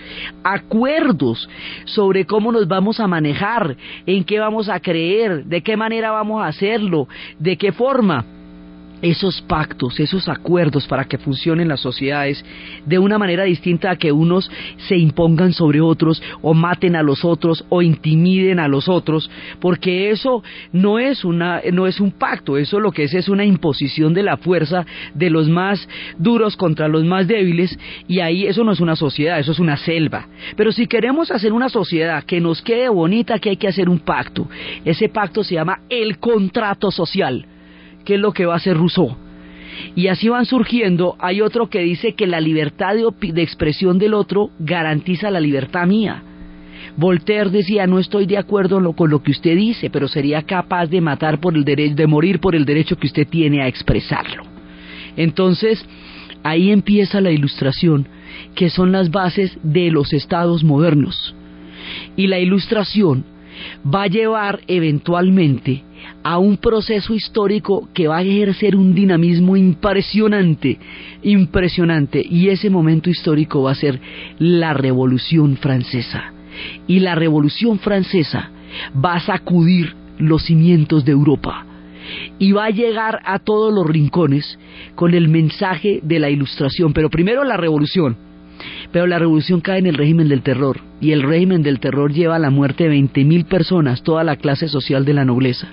[0.43, 1.49] acuerdos
[1.85, 6.43] sobre cómo nos vamos a manejar, en qué vamos a creer, de qué manera vamos
[6.43, 7.07] a hacerlo,
[7.39, 8.25] de qué forma
[9.01, 12.43] esos pactos, esos acuerdos para que funcionen las sociedades
[12.85, 14.49] de una manera distinta a que unos
[14.87, 19.29] se impongan sobre otros o maten a los otros o intimiden a los otros,
[19.59, 23.45] porque eso no es una no es un pacto, eso lo que es es una
[23.45, 27.77] imposición de la fuerza de los más duros contra los más débiles
[28.07, 30.27] y ahí eso no es una sociedad, eso es una selva.
[30.55, 33.99] Pero si queremos hacer una sociedad que nos quede bonita, que hay que hacer un
[33.99, 34.47] pacto.
[34.83, 37.45] Ese pacto se llama el contrato social
[38.05, 39.17] qué es lo que va a hacer Rousseau.
[39.95, 41.15] Y así van surgiendo.
[41.19, 46.23] Hay otro que dice que la libertad de, expresión del otro garantiza la libertad mía.
[46.97, 51.01] Voltaire decía, no estoy de acuerdo con lo que usted dice, pero sería capaz de
[51.01, 54.43] matar por el derecho, de morir por el derecho que usted tiene a expresarlo.
[55.17, 55.85] Entonces,
[56.43, 58.07] ahí empieza la ilustración,
[58.55, 61.35] que son las bases de los estados modernos.
[62.15, 63.25] Y la ilustración
[63.85, 65.83] va a llevar eventualmente
[66.23, 70.77] a un proceso histórico que va a ejercer un dinamismo impresionante,
[71.23, 73.99] impresionante, y ese momento histórico va a ser
[74.39, 76.33] la Revolución Francesa.
[76.87, 78.49] Y la Revolución Francesa
[79.03, 81.65] va a sacudir los cimientos de Europa.
[82.37, 84.59] Y va a llegar a todos los rincones
[84.93, 88.17] con el mensaje de la ilustración, pero primero la revolución,
[88.91, 92.35] pero la revolución cae en el régimen del terror, y el régimen del terror lleva
[92.35, 95.67] a la muerte de 20.000 personas, toda la clase social de la nobleza.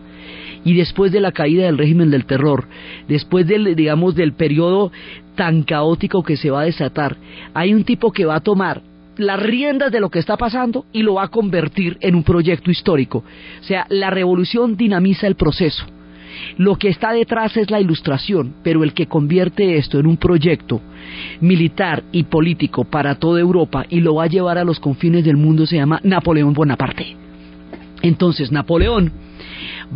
[0.64, 2.66] Y después de la caída del régimen del terror,
[3.08, 4.92] después del, digamos, del periodo
[5.34, 7.16] tan caótico que se va a desatar,
[7.54, 8.82] hay un tipo que va a tomar
[9.16, 12.70] las riendas de lo que está pasando y lo va a convertir en un proyecto
[12.70, 13.24] histórico.
[13.60, 15.84] O sea, la revolución dinamiza el proceso.
[16.56, 20.80] Lo que está detrás es la ilustración, pero el que convierte esto en un proyecto
[21.40, 25.36] militar y político para toda Europa y lo va a llevar a los confines del
[25.36, 27.16] mundo se llama Napoleón Bonaparte.
[28.02, 29.12] Entonces Napoleón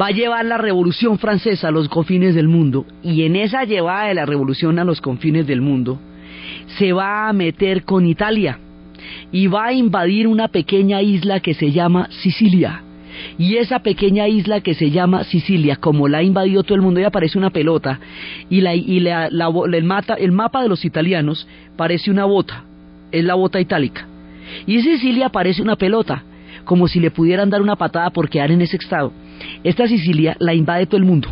[0.00, 4.08] va a llevar la revolución francesa a los confines del mundo y en esa llevada
[4.08, 5.98] de la revolución a los confines del mundo
[6.78, 8.58] se va a meter con Italia
[9.32, 12.82] y va a invadir una pequeña isla que se llama Sicilia
[13.38, 17.00] y esa pequeña isla que se llama Sicilia, como la ha invadido todo el mundo,
[17.00, 18.00] ya parece una pelota,
[18.48, 22.64] y, la, y la, el, mata, el mapa de los italianos parece una bota,
[23.12, 24.06] es la bota itálica.
[24.66, 26.22] Y Sicilia parece una pelota,
[26.64, 29.12] como si le pudieran dar una patada por quedar en ese estado.
[29.64, 31.28] Esta Sicilia la invade todo el mundo,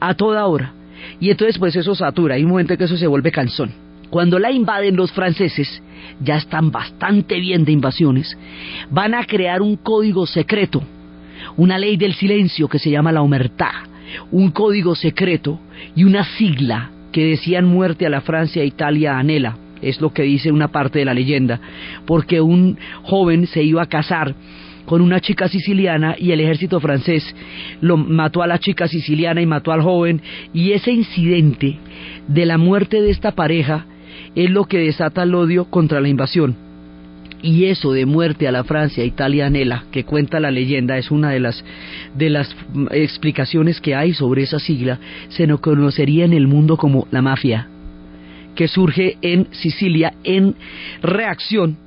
[0.00, 0.72] a toda hora.
[1.18, 3.89] Y entonces pues eso satura, hay un momento en que eso se vuelve cansón.
[4.10, 5.82] Cuando la invaden los franceses,
[6.20, 8.36] ya están bastante bien de invasiones,
[8.90, 10.82] van a crear un código secreto,
[11.56, 13.84] una ley del silencio que se llama la omertá,
[14.32, 15.60] un código secreto
[15.94, 20.50] y una sigla que decían muerte a la Francia, Italia, anhela, es lo que dice
[20.50, 21.60] una parte de la leyenda,
[22.04, 24.34] porque un joven se iba a casar
[24.86, 27.24] con una chica siciliana y el ejército francés
[27.80, 30.20] lo mató a la chica siciliana y mató al joven
[30.52, 31.78] y ese incidente
[32.26, 33.86] de la muerte de esta pareja
[34.34, 36.56] es lo que desata el odio contra la invasión.
[37.42, 41.40] Y eso de muerte a la Francia italianela que cuenta la leyenda es una de
[41.40, 41.64] las
[42.14, 42.54] de las
[42.90, 44.98] explicaciones que hay sobre esa sigla,
[45.30, 47.68] se nos conocería en el mundo como la mafia,
[48.54, 50.54] que surge en Sicilia en
[51.02, 51.78] reacción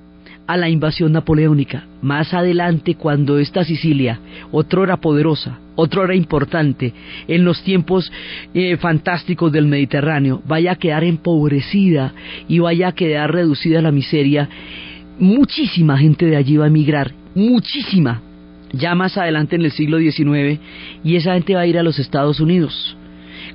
[0.47, 1.85] a la invasión napoleónica.
[2.01, 4.19] Más adelante, cuando esta Sicilia,
[4.51, 6.93] otrora poderosa, otrora importante,
[7.27, 8.11] en los tiempos
[8.53, 12.13] eh, fantásticos del Mediterráneo, vaya a quedar empobrecida
[12.47, 14.49] y vaya a quedar reducida a la miseria,
[15.19, 18.21] muchísima gente de allí va a emigrar, muchísima,
[18.73, 20.59] ya más adelante en el siglo XIX,
[21.03, 22.97] y esa gente va a ir a los Estados Unidos.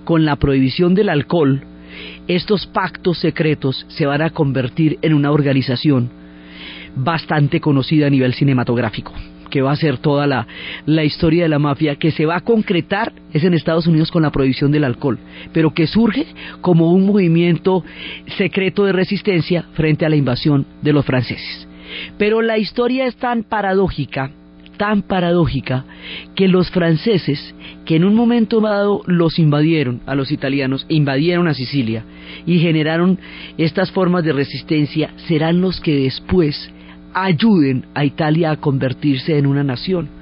[0.04, 1.62] Con la prohibición del alcohol,
[2.28, 6.10] estos pactos secretos se van a convertir en una organización
[6.94, 9.12] bastante conocida a nivel cinematográfico
[9.48, 10.46] que va a ser toda la,
[10.86, 14.22] la, historia de la mafia, que se va a concretar es en Estados Unidos con
[14.22, 15.18] la prohibición del alcohol,
[15.52, 16.26] pero que surge
[16.60, 17.84] como un movimiento
[18.36, 21.66] secreto de resistencia frente a la invasión de los franceses.
[22.18, 24.30] Pero la historia es tan paradójica,
[24.76, 25.84] tan paradójica
[26.34, 27.54] que los franceses,
[27.84, 32.04] que en un momento dado los invadieron a los italianos, invadieron a Sicilia
[32.46, 33.18] y generaron
[33.56, 36.70] estas formas de resistencia, serán los que después
[37.14, 40.18] ayuden a Italia a convertirse en una nación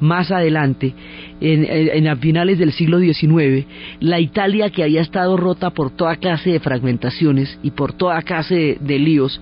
[0.00, 0.94] más adelante,
[1.40, 3.66] en, a finales del siglo XIX,
[4.00, 8.78] la Italia que había estado rota por toda clase de fragmentaciones y por toda clase
[8.80, 9.40] de, líos,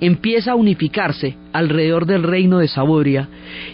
[0.00, 3.28] empieza a unificarse alrededor del reino de Saboria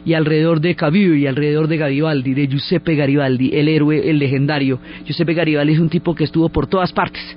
[0.04, 4.78] y alrededor de Cavour y alrededor de Garibaldi, de Giuseppe Garibaldi, el héroe, el legendario.
[5.04, 7.36] Giuseppe Garibaldi es un tipo que estuvo por todas partes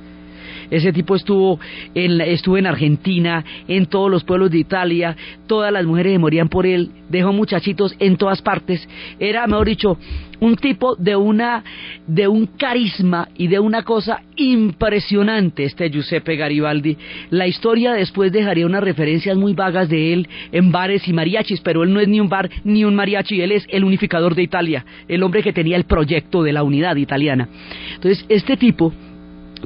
[0.74, 1.60] ese tipo estuvo
[1.94, 5.16] en, estuvo en Argentina, en todos los pueblos de Italia,
[5.46, 8.88] todas las mujeres morían por él, dejó muchachitos en todas partes.
[9.20, 10.00] Era, mejor dicho,
[10.40, 11.64] un tipo de una
[12.08, 16.98] de un carisma y de una cosa impresionante este Giuseppe Garibaldi.
[17.30, 21.84] La historia después dejaría unas referencias muy vagas de él en bares y mariachis, pero
[21.84, 24.86] él no es ni un bar ni un mariachi, él es el unificador de Italia,
[25.08, 27.48] el hombre que tenía el proyecto de la unidad italiana.
[27.94, 28.92] Entonces, este tipo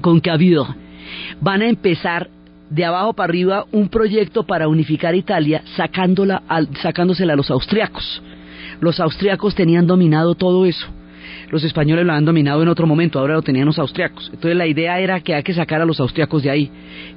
[0.02, 0.68] con que ha habido
[1.42, 2.30] van a empezar
[2.70, 6.42] de abajo para arriba un proyecto para unificar Italia sacándola
[6.82, 8.22] sacándosela a los austriacos.
[8.82, 10.88] Los austriacos tenían dominado todo eso.
[11.50, 14.30] Los españoles lo han dominado en otro momento, ahora lo tenían los austriacos.
[14.34, 16.70] Entonces la idea era que hay que sacar a los austriacos de ahí.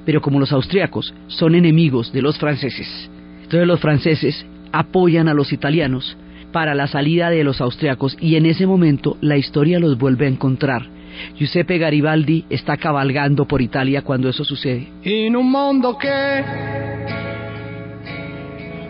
[0.05, 3.09] Pero como los austriacos son enemigos de los franceses,
[3.43, 6.17] entonces los franceses apoyan a los italianos
[6.53, 10.29] para la salida de los austriacos y en ese momento la historia los vuelve a
[10.29, 10.87] encontrar
[11.35, 14.87] Giuseppe Garibaldi está cabalgando por Italia cuando eso sucede.
[15.03, 16.43] In un mondo che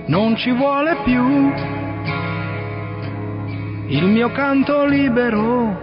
[0.08, 1.52] non ci vuole più
[3.88, 5.80] il mio canto libero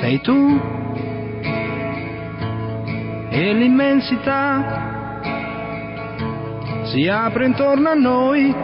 [0.00, 0.60] sei tu
[3.30, 4.90] e l'immensità
[6.84, 8.54] si apre intorno a noi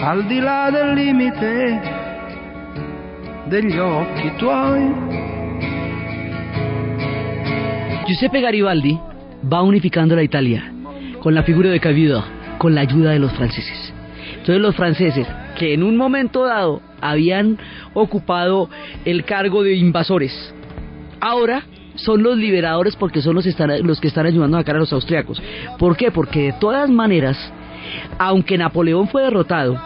[0.00, 1.97] al di là del limite
[3.48, 4.30] degli occhi.
[8.06, 8.98] Giuseppe Garibaldi
[9.42, 10.72] va unificando la Italia
[11.20, 12.24] con la figura de Cavido,
[12.58, 13.92] con la ayuda de los franceses.
[14.30, 15.26] Entonces los franceses,
[15.58, 17.58] que en un momento dado habían
[17.94, 18.68] ocupado
[19.04, 20.54] el cargo de invasores,
[21.20, 21.64] ahora
[21.96, 23.46] son los liberadores porque son los,
[23.82, 25.42] los que están ayudando a sacar a los austriacos.
[25.78, 26.10] ¿Por qué?
[26.10, 27.36] Porque de todas maneras,
[28.18, 29.80] aunque Napoleón fue derrotado,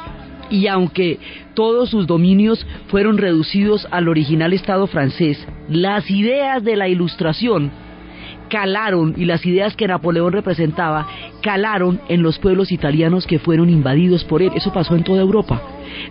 [0.53, 1.19] y aunque
[1.55, 7.73] todos sus dominios fueron reducidos al original Estado francés, las ideas de la Ilustración
[8.51, 11.09] calaron y las ideas que Napoleón representaba
[11.43, 14.53] calaron en los pueblos italianos que fueron invadidos por él.
[14.55, 15.61] Eso pasó en toda Europa.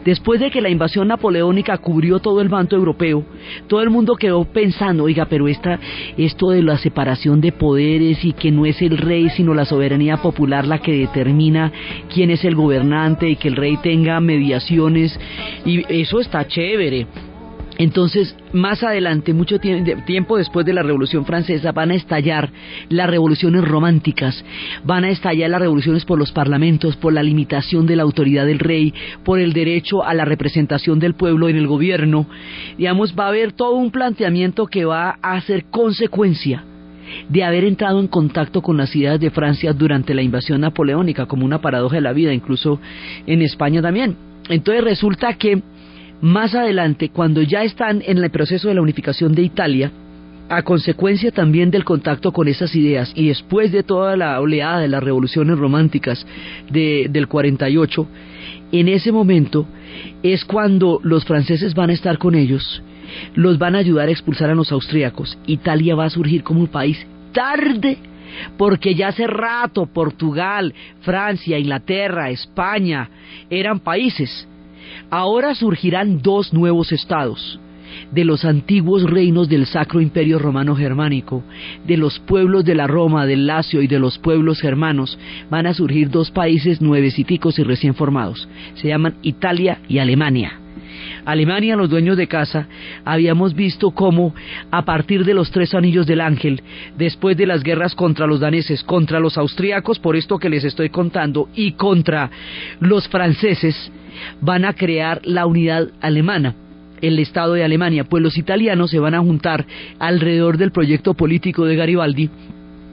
[0.05, 3.25] Después de que la invasión napoleónica cubrió todo el manto europeo,
[3.67, 5.79] todo el mundo quedó pensando, oiga, pero esta,
[6.17, 10.17] esto de la separación de poderes y que no es el rey, sino la soberanía
[10.17, 11.71] popular la que determina
[12.13, 15.19] quién es el gobernante y que el rey tenga mediaciones,
[15.65, 17.07] y eso está chévere
[17.81, 22.51] entonces, más adelante, mucho tiempo después de la Revolución Francesa, van a estallar
[22.89, 24.45] las revoluciones románticas,
[24.83, 28.59] van a estallar las revoluciones por los parlamentos, por la limitación de la autoridad del
[28.59, 32.27] rey, por el derecho a la representación del pueblo en el gobierno.
[32.77, 36.63] Digamos, va a haber todo un planteamiento que va a ser consecuencia
[37.29, 41.45] de haber entrado en contacto con las ideas de Francia durante la invasión napoleónica, como
[41.45, 42.79] una paradoja de la vida, incluso
[43.25, 44.15] en España también.
[44.49, 45.61] Entonces resulta que
[46.21, 49.91] más adelante, cuando ya están en el proceso de la unificación de Italia,
[50.49, 54.89] a consecuencia también del contacto con esas ideas y después de toda la oleada de
[54.89, 56.25] las revoluciones románticas
[56.69, 58.07] de, del 48,
[58.73, 59.65] en ese momento
[60.21, 62.83] es cuando los franceses van a estar con ellos,
[63.33, 65.37] los van a ayudar a expulsar a los austríacos.
[65.47, 66.97] Italia va a surgir como un país
[67.31, 67.97] tarde,
[68.57, 73.09] porque ya hace rato Portugal, Francia, Inglaterra, España
[73.49, 74.47] eran países
[75.11, 77.59] Ahora surgirán dos nuevos estados,
[78.13, 81.43] de los antiguos reinos del Sacro Imperio Romano Germánico,
[81.85, 85.73] de los pueblos de la Roma, del Lacio y de los pueblos germanos, van a
[85.73, 88.47] surgir dos países nueveciticos y recién formados.
[88.75, 90.60] Se llaman Italia y Alemania.
[91.25, 92.67] Alemania, los dueños de casa,
[93.05, 94.33] habíamos visto cómo
[94.71, 96.61] a partir de los tres anillos del ángel,
[96.97, 100.89] después de las guerras contra los daneses, contra los austríacos, por esto que les estoy
[100.89, 102.29] contando, y contra
[102.79, 103.91] los franceses,
[104.41, 106.55] van a crear la unidad alemana
[107.01, 109.65] el Estado de Alemania, pues los italianos se van a juntar
[109.97, 112.29] alrededor del proyecto político de Garibaldi,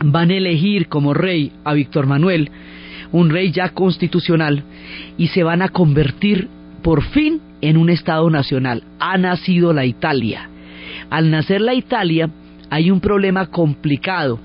[0.03, 2.51] van a elegir como rey a Víctor Manuel,
[3.13, 4.65] un rey ya constitucional,
[5.17, 6.49] y se van a convertir
[6.83, 8.83] por fin en un Estado nacional.
[8.99, 10.49] Ha nacido la Italia.
[11.11, 12.31] Al nacer la Italia
[12.71, 14.39] hay un problema complicado,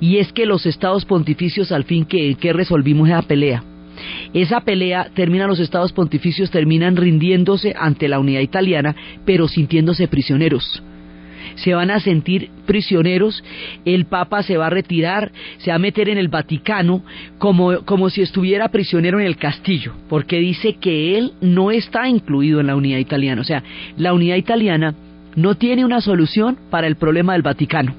[0.00, 3.62] y es que los estados pontificios al fin que, resolvimos esa pelea
[4.34, 8.94] Esa pelea termina, los estados pontificios terminan rindiéndose ante la unidad italiana,
[9.24, 10.82] pero sintiéndose prisioneros
[11.62, 13.42] se van a sentir prisioneros,
[13.84, 17.02] el Papa se va a retirar, se va a meter en el Vaticano
[17.38, 22.60] como, como si estuviera prisionero en el castillo, porque dice que él no está incluido
[22.60, 23.40] en la unidad italiana.
[23.40, 23.62] O sea,
[23.96, 24.94] la unidad italiana
[25.36, 27.94] no tiene una solución para el problema del Vaticano,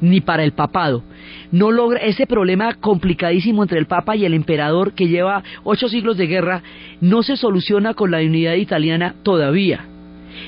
[0.00, 1.02] ni para el papado.
[1.50, 6.16] No logra ese problema complicadísimo entre el Papa y el emperador que lleva ocho siglos
[6.18, 6.62] de guerra,
[7.00, 9.86] no se soluciona con la unidad italiana todavía.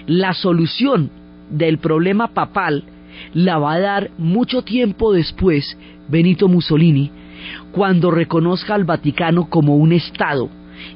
[0.06, 1.10] La solución
[1.50, 2.84] del problema papal
[3.34, 5.76] la va a dar mucho tiempo después
[6.08, 7.10] Benito Mussolini,
[7.72, 10.48] cuando reconozca al Vaticano como un Estado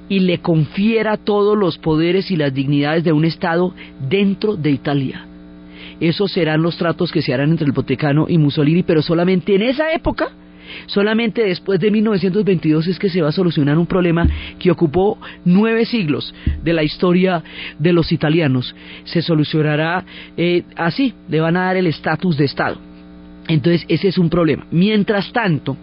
[0.09, 3.75] y le confiera todos los poderes y las dignidades de un Estado
[4.09, 5.27] dentro de Italia.
[6.01, 9.63] Esos serán los tratos que se harán entre el Vaticano y Mussolini, pero solamente en
[9.63, 10.31] esa época
[10.87, 14.27] Solamente después de 1922 es que se va a solucionar un problema
[14.59, 17.43] que ocupó nueve siglos de la historia
[17.79, 18.75] de los italianos.
[19.05, 20.05] Se solucionará
[20.37, 22.94] eh, así, le van a dar el estatus de Estado.
[23.49, 24.67] Entonces ese es un problema.
[24.71, 25.77] Mientras tanto,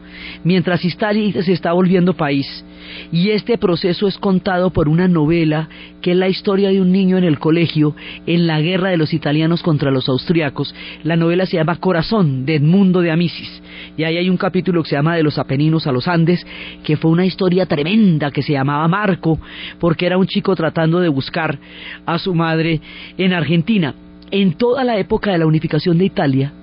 [0.44, 2.66] mientras Italia se está volviendo país,
[3.12, 5.70] y este proceso es contado por una novela
[6.02, 7.96] que es la historia de un niño en el colegio
[8.26, 10.74] en la guerra de los italianos contra los austriacos.
[11.04, 13.62] La novela se llama Corazón de Edmundo de Amicis.
[13.98, 16.46] Y ahí hay un capítulo que se llama De los Apeninos a los Andes,
[16.84, 19.40] que fue una historia tremenda que se llamaba Marco,
[19.80, 21.60] porque era un chico tratando de buscar
[22.06, 22.82] a su madre
[23.18, 23.94] en Argentina.
[24.32, 26.54] En toda la época de la unificación de Italia,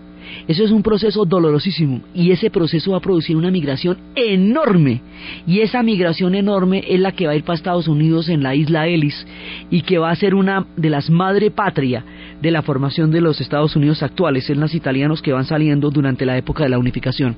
[0.47, 5.03] eso es un proceso dolorosísimo y ese proceso va a producir una migración enorme
[5.47, 8.55] y esa migración enorme es la que va a ir para Estados Unidos en la
[8.55, 9.26] isla Ellis
[9.70, 12.05] y que va a ser una de las madre patria
[12.41, 16.24] de la formación de los Estados Unidos actuales, en los italianos que van saliendo durante
[16.24, 17.37] la época de la unificación.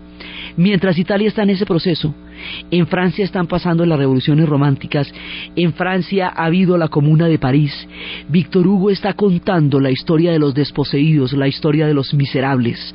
[0.56, 2.14] Mientras Italia está en ese proceso,
[2.70, 5.12] en Francia están pasando las revoluciones románticas,
[5.56, 7.72] en Francia ha habido la Comuna de París,
[8.28, 12.94] Víctor Hugo está contando la historia de los desposeídos, la historia de los miserables.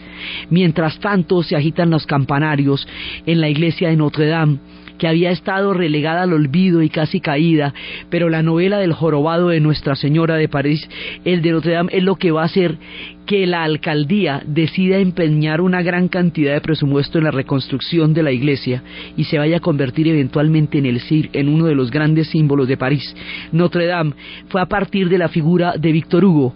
[0.49, 2.87] Mientras tanto se agitan los campanarios
[3.25, 4.59] en la iglesia de Notre Dame,
[4.97, 7.73] que había estado relegada al olvido y casi caída,
[8.09, 10.87] pero la novela del jorobado de Nuestra Señora de París,
[11.25, 12.77] el de Notre Dame, es lo que va a hacer
[13.25, 18.31] que la alcaldía decida empeñar una gran cantidad de presupuesto en la reconstrucción de la
[18.31, 18.83] iglesia
[19.17, 22.67] y se vaya a convertir eventualmente en el CIR, en uno de los grandes símbolos
[22.67, 23.15] de París.
[23.51, 24.13] Notre Dame
[24.49, 26.53] fue a partir de la figura de Víctor Hugo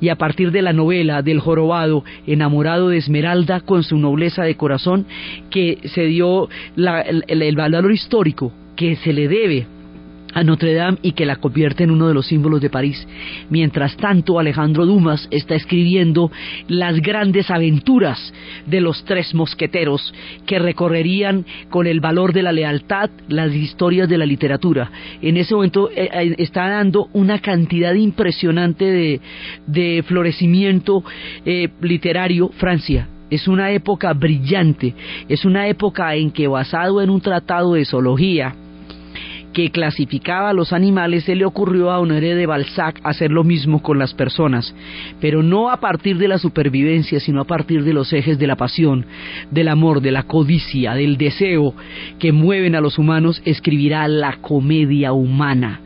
[0.00, 4.56] y a partir de la novela del jorobado enamorado de Esmeralda con su nobleza de
[4.56, 5.06] corazón
[5.50, 9.66] que se dio el, el valor histórico que se le debe
[10.32, 13.06] a Notre Dame y que la convierte en uno de los símbolos de París.
[13.50, 16.30] Mientras tanto, Alejandro Dumas está escribiendo
[16.68, 18.32] las grandes aventuras
[18.66, 20.12] de los tres mosqueteros
[20.46, 24.90] que recorrerían con el valor de la lealtad las historias de la literatura.
[25.20, 29.20] En ese momento eh, eh, está dando una cantidad impresionante
[29.66, 31.04] de, florecimiento
[31.44, 33.08] eh, literario Francia.
[33.30, 34.94] Es una época brillante,
[35.28, 38.54] es una época en que basado en un tratado de zoología,
[39.52, 43.82] que clasificaba a los animales, se le ocurrió a Honoré de Balzac hacer lo mismo
[43.82, 44.74] con las personas,
[45.20, 48.56] pero no a partir de la supervivencia, sino a partir de los ejes de la
[48.56, 49.06] pasión,
[49.50, 51.74] del amor, de la codicia, del deseo
[52.18, 55.80] que mueven a los humanos, escribirá la comedia humana.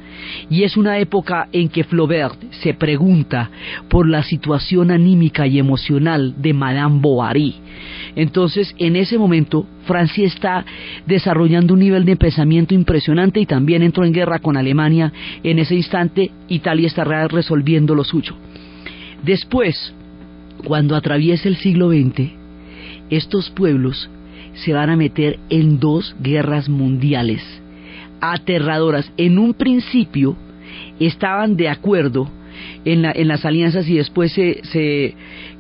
[0.51, 3.51] Y es una época en que Flaubert se pregunta
[3.89, 7.55] por la situación anímica y emocional de Madame Bovary
[8.15, 10.65] entonces, en ese momento, Francia está
[11.07, 15.13] desarrollando un nivel de pensamiento impresionante y también entró en guerra con Alemania.
[15.43, 18.35] En ese instante, Italia está resolviendo lo suyo.
[19.23, 19.95] Después,
[20.65, 22.33] cuando atraviese el siglo XX,
[23.11, 24.11] estos pueblos
[24.55, 27.43] se van a meter en dos guerras mundiales
[28.21, 29.11] aterradoras.
[29.17, 30.37] En un principio
[30.99, 32.31] estaban de acuerdo
[32.85, 35.15] en, las alianzas y después se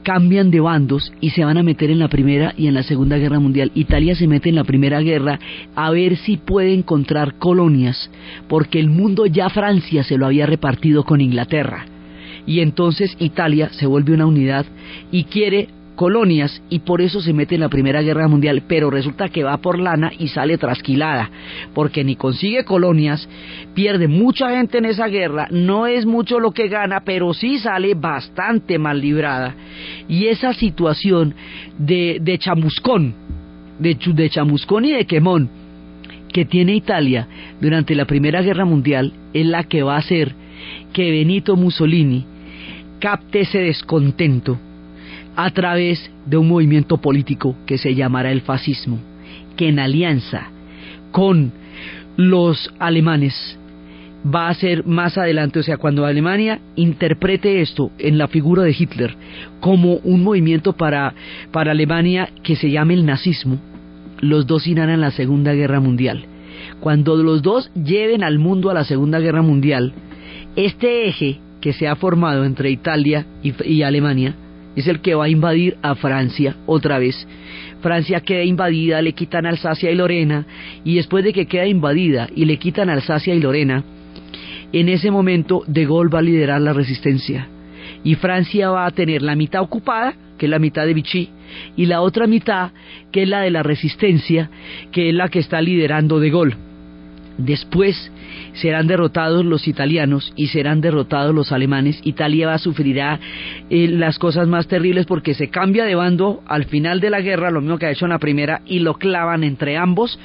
[0.07, 3.19] cambian de bandos y se van a meter en la Primera y en la Segunda
[3.19, 3.73] Guerra Mundial.
[3.75, 5.41] Italia se mete en la Primera Guerra
[5.75, 8.09] a ver si puede encontrar colonias,
[8.49, 11.87] porque el mundo ya Francia se lo había repartido con Inglaterra.
[12.47, 14.65] Y entonces Italia se vuelve una unidad
[15.11, 19.29] y quiere colonias y por eso se mete en la Primera Guerra Mundial, pero resulta
[19.29, 21.31] que va por lana y sale trasquilada,
[21.75, 23.29] porque ni consigue colonias,
[23.75, 27.95] pierde mucha gente en esa guerra, no es mucho lo que gana, pero sí sale
[27.95, 29.55] bastante mal librada.
[30.09, 31.35] Y esa situación
[31.79, 33.15] de, de chamuscón,
[33.79, 35.51] de, de chamuscón y de quemón
[36.33, 37.27] que tiene Italia
[37.61, 40.35] durante la Primera Guerra Mundial es la que va a hacer
[40.93, 42.27] que Benito Mussolini
[42.99, 44.59] capte ese descontento
[45.37, 48.99] a través de un movimiento político que se llamará el fascismo,
[49.57, 50.49] que en alianza
[51.13, 51.53] con,
[52.17, 53.59] los alemanes
[54.35, 58.75] va a ser más adelante, o sea, cuando Alemania interprete esto en la figura de
[58.77, 59.15] Hitler
[59.61, 61.15] como un movimiento para,
[61.53, 63.59] para Alemania que se llame el nazismo,
[64.21, 66.25] los dos irán a la Segunda Guerra Mundial.
[66.81, 69.93] Cuando los dos lleven al mundo a la Segunda Guerra Mundial,
[70.57, 74.35] este eje que se ha formado entre Italia y, y Alemania
[74.77, 77.27] es el que va a invadir a Francia otra vez.
[77.81, 80.47] Francia queda invadida, le quitan Alsacia y Lorena,
[80.85, 83.83] y después de que queda invadida y le quitan Alsacia y Lorena,
[84.73, 87.49] en ese momento De Gaulle va a liderar la resistencia
[88.07, 91.29] y Francia va a tener la mitad ocupada, que es la mitad de Vichy,
[91.77, 92.71] y la otra mitad,
[93.11, 94.49] que es la de la resistencia,
[94.93, 96.57] que es la que está liderando De Gaulle.
[97.39, 98.13] Después
[98.57, 102.01] serán derrotados los italianos y serán derrotados los alemanes.
[102.05, 103.19] Italia va a sufrirá
[103.71, 107.51] eh, las cosas más terribles porque se cambia de bando al final de la guerra,
[107.51, 110.19] lo mismo que ha hecho en la primera, y lo clavan entre ambos.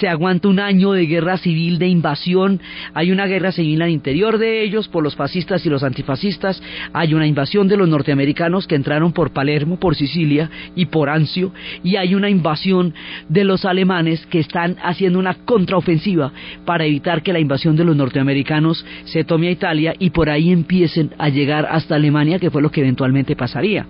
[0.00, 2.60] Se aguanta un año de guerra civil, de invasión.
[2.94, 6.62] Hay una guerra civil al interior de ellos por los fascistas y los antifascistas.
[6.92, 11.52] Hay una invasión de los norteamericanos que entraron por Palermo, por Sicilia y por Anzio.
[11.82, 12.94] Y hay una invasión
[13.28, 16.32] de los alemanes que están haciendo una contraofensiva
[16.64, 20.52] para evitar que la invasión de los norteamericanos se tome a Italia y por ahí
[20.52, 23.86] empiecen a llegar hasta Alemania, que fue lo que eventualmente pasaría.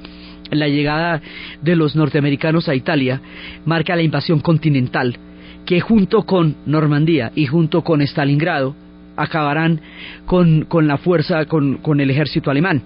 [0.51, 1.20] La llegada
[1.61, 3.20] de los norteamericanos a Italia
[3.64, 5.18] marca la invasión continental,
[5.66, 8.74] que junto con Normandía y junto con Stalingrado
[9.16, 9.81] acabarán
[10.24, 12.83] con, con la fuerza, con, con el ejército alemán.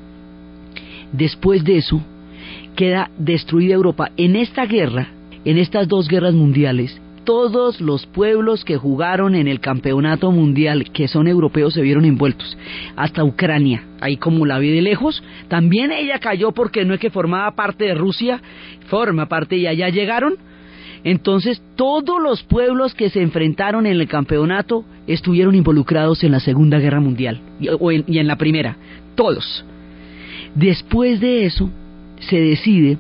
[1.13, 2.01] Después de eso,
[2.77, 4.11] queda destruida Europa.
[4.17, 5.09] En esta guerra,
[5.45, 11.09] en estas dos guerras mundiales, todos los pueblos que jugaron en el campeonato mundial, que
[11.09, 12.57] son europeos, se vieron envueltos.
[12.97, 17.11] Hasta Ucrania, ahí como la vi de lejos, también ella cayó porque no es que
[17.11, 18.41] formaba parte de Rusia,
[18.89, 20.35] forma parte y allá llegaron.
[21.03, 26.79] Entonces todos los pueblos que se enfrentaron en el campeonato estuvieron involucrados en la Segunda
[26.79, 28.77] Guerra Mundial y, en, y en la Primera,
[29.15, 29.65] todos.
[30.55, 31.71] Después de eso
[32.19, 32.99] se decide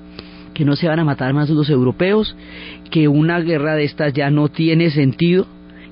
[0.60, 2.36] que no se van a matar más los europeos,
[2.90, 5.46] que una guerra de estas ya no tiene sentido,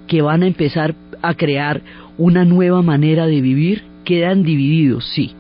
[0.07, 1.81] que van a empezar a crear
[2.19, 5.31] una nueva manera de vivir, quedan divididos, sí,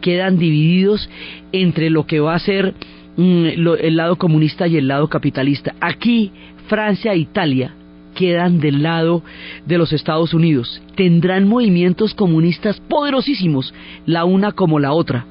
[0.00, 1.10] quedan divididos
[1.50, 2.74] entre lo que va a ser
[3.16, 3.46] mm,
[3.80, 5.74] el lado comunista y el lado capitalista.
[5.80, 6.30] Aquí
[6.68, 7.74] Francia e Italia
[8.14, 9.24] quedan del lado
[9.66, 10.80] de los Estados Unidos.
[10.94, 13.74] Tendrán movimientos comunistas poderosísimos,
[14.06, 15.26] la una como la otra,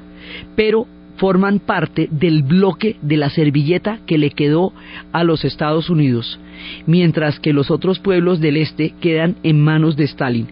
[0.57, 0.87] pero
[1.17, 4.73] forman parte del bloque de la servilleta que le quedó
[5.11, 6.39] a los Estados Unidos,
[6.85, 10.47] mientras que los otros pueblos del este quedan en manos de Stalin.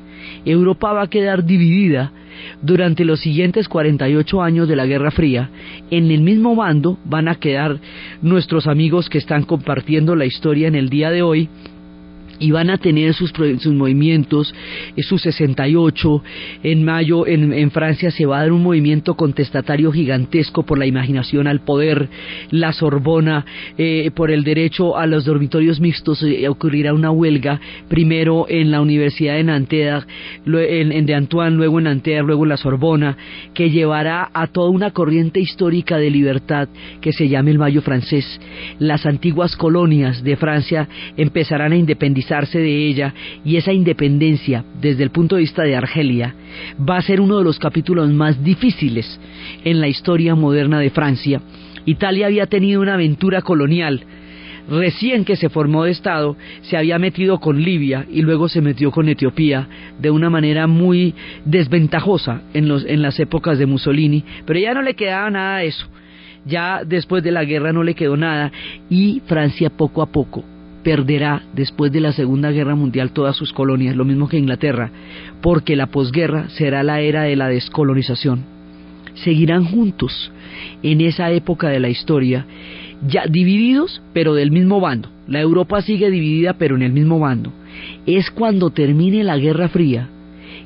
[0.46, 2.12] Europa va a quedar dividida
[2.62, 5.50] durante los siguientes 48 años de la Guerra Fría.
[5.90, 7.80] En el mismo bando van a quedar
[8.22, 11.50] nuestros amigos que están compartiendo la historia en el día de hoy,
[12.42, 14.54] y van a tener sus, sus movimientos,
[14.98, 16.24] su 68,
[16.64, 21.48] en mayo en, Francia se va a dar un movimiento contestatario gigantesco por la imaginación
[21.48, 22.10] al poder,
[22.50, 23.46] la Sorbona,
[23.78, 28.82] eh, por el derecho a los dormitorios mixtos, eh, ocurrirá una huelga, primero en la
[28.82, 30.06] Universidad de Nanterre,
[30.46, 33.18] en, en de Antoine, luego en Nanterre, luego en la Sorbona,
[33.54, 36.68] que llevará a toda una corriente histórica de libertad
[37.02, 38.40] que se llama el Mayo francés.
[38.80, 40.88] Las antiguas colonias de Francia
[41.18, 41.76] empezarán a
[42.40, 43.14] de ella
[43.44, 46.34] y esa independencia desde el punto de vista de Argelia
[46.80, 49.20] va a ser uno de los capítulos más difíciles
[49.66, 51.42] en la historia moderna de Francia.
[51.86, 54.06] Italia había tenido una aventura colonial.
[54.70, 58.92] Recién que se formó de Estado, se había metido con Libia y luego se metió
[58.92, 59.68] con Etiopía
[60.00, 61.14] de una manera muy
[61.44, 65.68] desventajosa en, los, en las épocas de Mussolini, pero ya no le quedaba nada de
[65.68, 65.88] eso
[66.44, 68.52] ya después de la guerra no le quedó nada
[68.90, 70.44] y Francia poco a poco
[70.84, 74.92] perderá después de la Segunda Guerra Mundial todas sus colonias, lo mismo que Inglaterra,
[75.42, 78.44] porque la posguerra será la era de la descolonización.
[79.14, 80.32] Seguirán juntos
[80.84, 82.46] en esa época de la historia,
[83.08, 85.10] ya divididos, pero del mismo bando.
[85.28, 87.52] La Europa sigue dividida, pero en el mismo bando.
[88.06, 90.10] Es cuando termine la Guerra Fría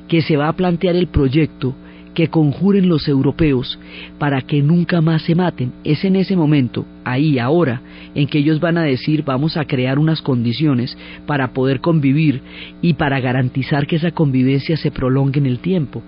[0.08, 1.74] que se va a plantear el proyecto
[2.16, 3.78] que conjuren los europeos
[4.18, 5.74] para que nunca más se maten.
[5.84, 7.82] Es en ese momento, ahí, ahora,
[8.14, 10.96] en que ellos van a decir vamos a crear unas condiciones
[11.26, 12.40] para poder convivir
[12.80, 16.02] y para garantizar que esa convivencia se prolongue en el tiempo.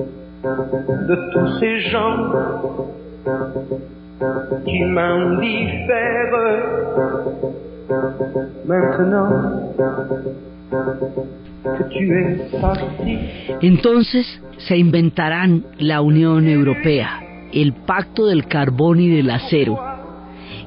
[0.00, 1.16] Et de
[11.90, 14.26] Que Entonces
[14.58, 17.20] se inventarán la Unión Europea,
[17.52, 19.78] el pacto del carbón y del acero,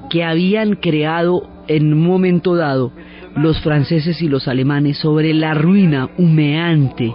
[0.10, 2.92] que habían creado en un momento dado
[3.36, 7.12] los franceses y los alemanes sobre la ruina humeante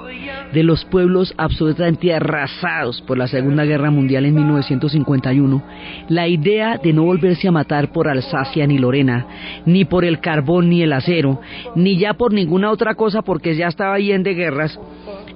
[0.53, 5.63] de los pueblos absolutamente arrasados por la Segunda Guerra Mundial en 1951,
[6.09, 9.27] la idea de no volverse a matar por Alsacia ni Lorena,
[9.67, 11.41] ni por el carbón ni el acero,
[11.75, 14.79] ni ya por ninguna otra cosa porque ya estaba bien de guerras,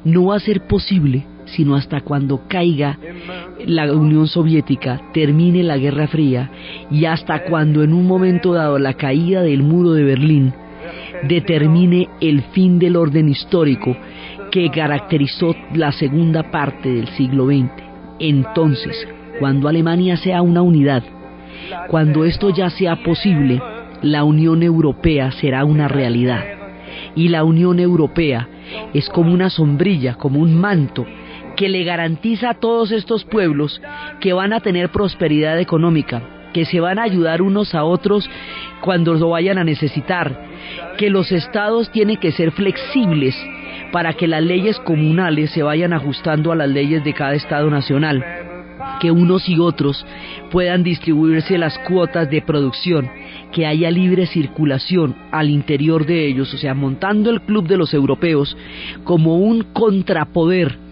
[0.05, 2.97] no va a ser posible sino hasta cuando caiga
[3.67, 6.49] la Unión Soviética, termine la Guerra Fría
[6.93, 10.55] y hasta cuando en un momento dado la caída del muro de Berlín
[11.23, 13.97] determine el fin del orden histórico
[14.51, 17.71] que caracterizó la segunda parte del siglo XX.
[18.19, 19.09] Entonces,
[19.39, 21.03] cuando Alemania sea una unidad,
[21.89, 23.61] cuando esto ya sea posible,
[24.03, 26.45] la Unión Europea será una realidad.
[27.15, 28.49] Y la Unión Europea
[28.95, 31.07] es como una sombrilla, como un manto
[31.57, 33.81] que le garantiza a todos estos pueblos
[34.21, 38.29] que van a tener prosperidad económica, que se van a ayudar unos a otros
[38.81, 40.47] cuando lo vayan a necesitar,
[40.99, 43.37] que los estados tienen que ser flexibles
[43.93, 48.25] para que las leyes comunales se vayan ajustando a las leyes de cada estado nacional,
[49.01, 50.05] que unos y otros
[50.51, 53.11] puedan distribuirse las cuotas de producción,
[53.53, 57.93] que haya libre circulación al interior de ellos, o sea, montando el club de los
[57.95, 58.57] europeos
[59.05, 60.90] como un contrapoder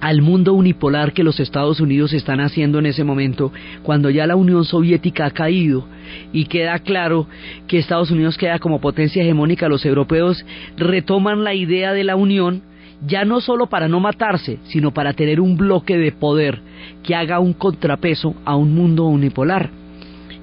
[0.00, 4.36] al mundo unipolar que los Estados Unidos están haciendo en ese momento, cuando ya la
[4.36, 5.86] Unión Soviética ha caído
[6.32, 7.26] y queda claro
[7.68, 10.44] que Estados Unidos queda como potencia hegemónica, los europeos
[10.76, 12.62] retoman la idea de la Unión
[13.06, 16.60] ya no solo para no matarse, sino para tener un bloque de poder
[17.02, 19.70] que haga un contrapeso a un mundo unipolar.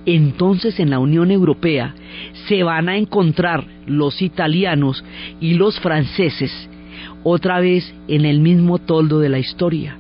[0.06, 1.94] Entonces en la Unión Europea
[2.48, 5.04] se van a encontrar los italianos
[5.40, 6.70] y los franceses
[7.24, 9.98] otra vez en el mismo toldo de la historia,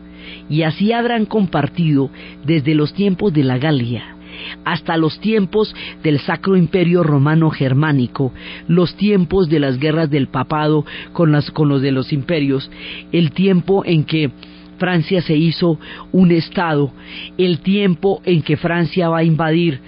[0.50, 2.10] y así habrán compartido
[2.46, 4.18] desde los tiempos de la Galia
[4.64, 8.32] hasta los tiempos del Sacro Imperio Romano Germánico,
[8.68, 12.70] los tiempos de las guerras del papado con, las, con los de los imperios,
[13.12, 14.32] el tiempo en que
[14.78, 15.80] Francia se hizo
[16.12, 16.92] un Estado,
[17.38, 19.80] el tiempo en que Francia va a invadir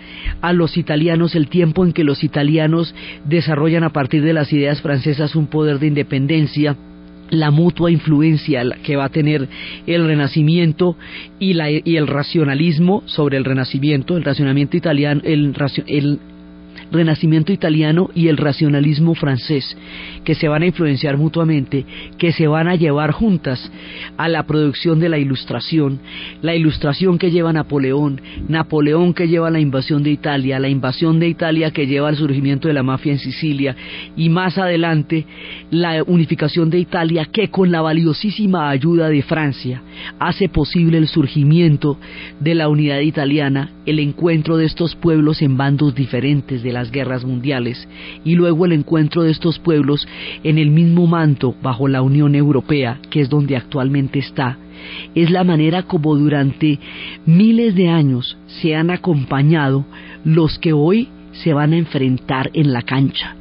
[0.42, 2.94] a los italianos, el tiempo en que los italianos
[3.26, 6.76] desarrollan a partir de las ideas francesas un poder de independencia,
[7.30, 9.48] la mutua influencia que va a tener
[9.88, 10.96] el renacimiento
[11.40, 15.56] y, la, y el racionalismo sobre el renacimiento, el racionamiento italiano, el,
[15.88, 16.20] el
[16.92, 19.78] renacimiento italiano y el racionalismo francés,
[20.24, 21.86] que se van a influenciar mutuamente,
[22.18, 23.72] que se van a llevar juntas
[24.18, 26.00] a la producción de la ilustración,
[26.42, 31.28] la ilustración que lleva Napoleón, Napoleón que lleva la invasión de Italia, la invasión de
[31.28, 33.76] Italia que lleva al surgimiento de la mafia en Sicilia
[34.16, 35.26] y más adelante
[35.72, 39.82] la unificación de Italia que con la valiosísima ayuda de Francia
[40.20, 41.98] hace posible el surgimiento
[42.40, 46.92] de la unidad italiana, el encuentro de estos pueblos en bandos diferentes de la las
[46.92, 47.88] guerras mundiales
[48.24, 50.08] y luego el encuentro de estos pueblos
[50.44, 54.58] en el mismo manto bajo la Unión Europea, que es donde actualmente está,
[55.14, 56.80] es la manera como durante
[57.26, 59.86] miles de años se han acompañado
[60.24, 63.36] los que hoy se van a enfrentar en la cancha.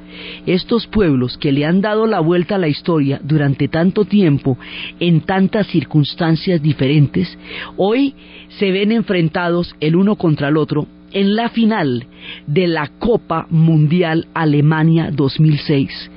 [0.47, 4.59] Estos pueblos que le han dado la vuelta a la historia durante tanto tiempo,
[4.99, 7.39] en tantas circunstancias diferentes,
[7.77, 8.15] hoy
[8.49, 12.07] se ven enfrentados el uno contra el otro en la final
[12.47, 16.11] de la Copa Mundial Alemania 2006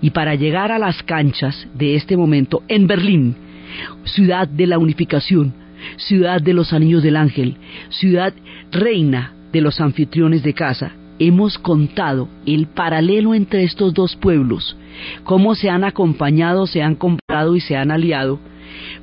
[0.00, 3.36] y para llegar a las canchas de este momento en Berlín,
[4.04, 5.52] ciudad de la unificación,
[5.96, 7.56] ciudad de los anillos del ángel,
[7.88, 8.32] ciudad
[8.70, 14.76] reina de los anfitriones de casa, hemos contado el paralelo entre estos dos pueblos,
[15.24, 18.38] cómo se han acompañado, se han comprado y se han aliado,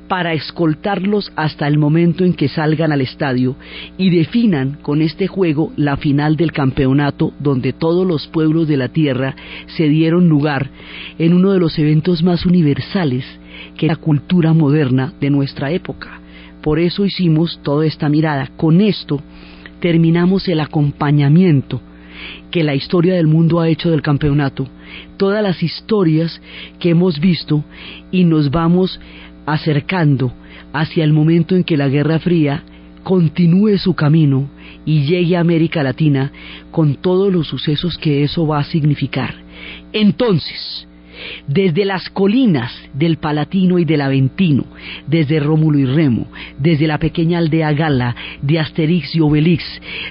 [0.08, 3.56] para escoltarlos hasta el momento en que salgan al estadio
[3.96, 8.88] y definan con este juego la final del campeonato donde todos los pueblos de la
[8.88, 9.34] tierra
[9.76, 10.70] se dieron lugar
[11.18, 13.24] en uno de los eventos más universales
[13.76, 16.20] que la cultura moderna de nuestra época.
[16.62, 18.50] Por eso hicimos toda esta mirada.
[18.56, 19.20] Con esto
[19.80, 21.80] terminamos el acompañamiento
[22.50, 24.68] que la historia del mundo ha hecho del campeonato,
[25.16, 26.40] todas las historias
[26.78, 27.64] que hemos visto
[28.10, 29.00] y nos vamos
[29.46, 30.32] acercando
[30.72, 32.62] hacia el momento en que la Guerra Fría
[33.02, 34.48] continúe su camino
[34.84, 36.32] y llegue a América Latina
[36.70, 39.34] con todos los sucesos que eso va a significar.
[39.92, 40.88] Entonces,
[41.46, 44.64] desde las colinas del Palatino y del Aventino,
[45.06, 46.26] desde Rómulo y Remo,
[46.58, 49.64] desde la pequeña aldea Gala de Asterix y Obelix,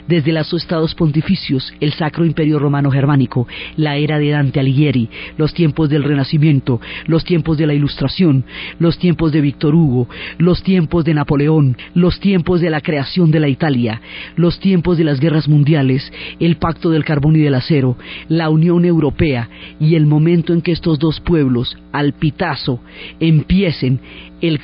[0.08, 3.48] desde los estados pontificios, el Sacro Imperio Romano Germánico,
[3.78, 8.46] la era de Dante Alighieri, los tiempos del Renacimiento, los tiempos de la Ilustración,
[8.80, 13.40] los tiempos de Víctor Hugo, los tiempos de Napoleón, los tiempos de la creación de
[13.40, 14.02] la Italia,
[14.36, 17.98] los tiempos de las guerras mundiales, el pacto del carbón y del acero,
[18.28, 19.50] la Unión Europea
[19.80, 22.80] y el momento en que estos dos pueblos, al pitazo,
[23.20, 24.00] empiecen
[24.42, 24.60] el,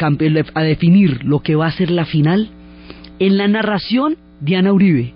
[0.54, 2.50] a definir lo que va a ser la final,
[3.20, 5.14] en la narración, Diana Uribe,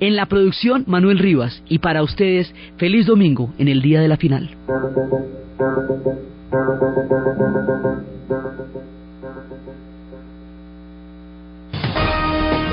[0.00, 4.16] en la producción, Manuel Rivas, y para ustedes, feliz domingo en el día de la
[4.16, 4.50] final.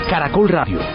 [0.09, 0.80] Caracol Radio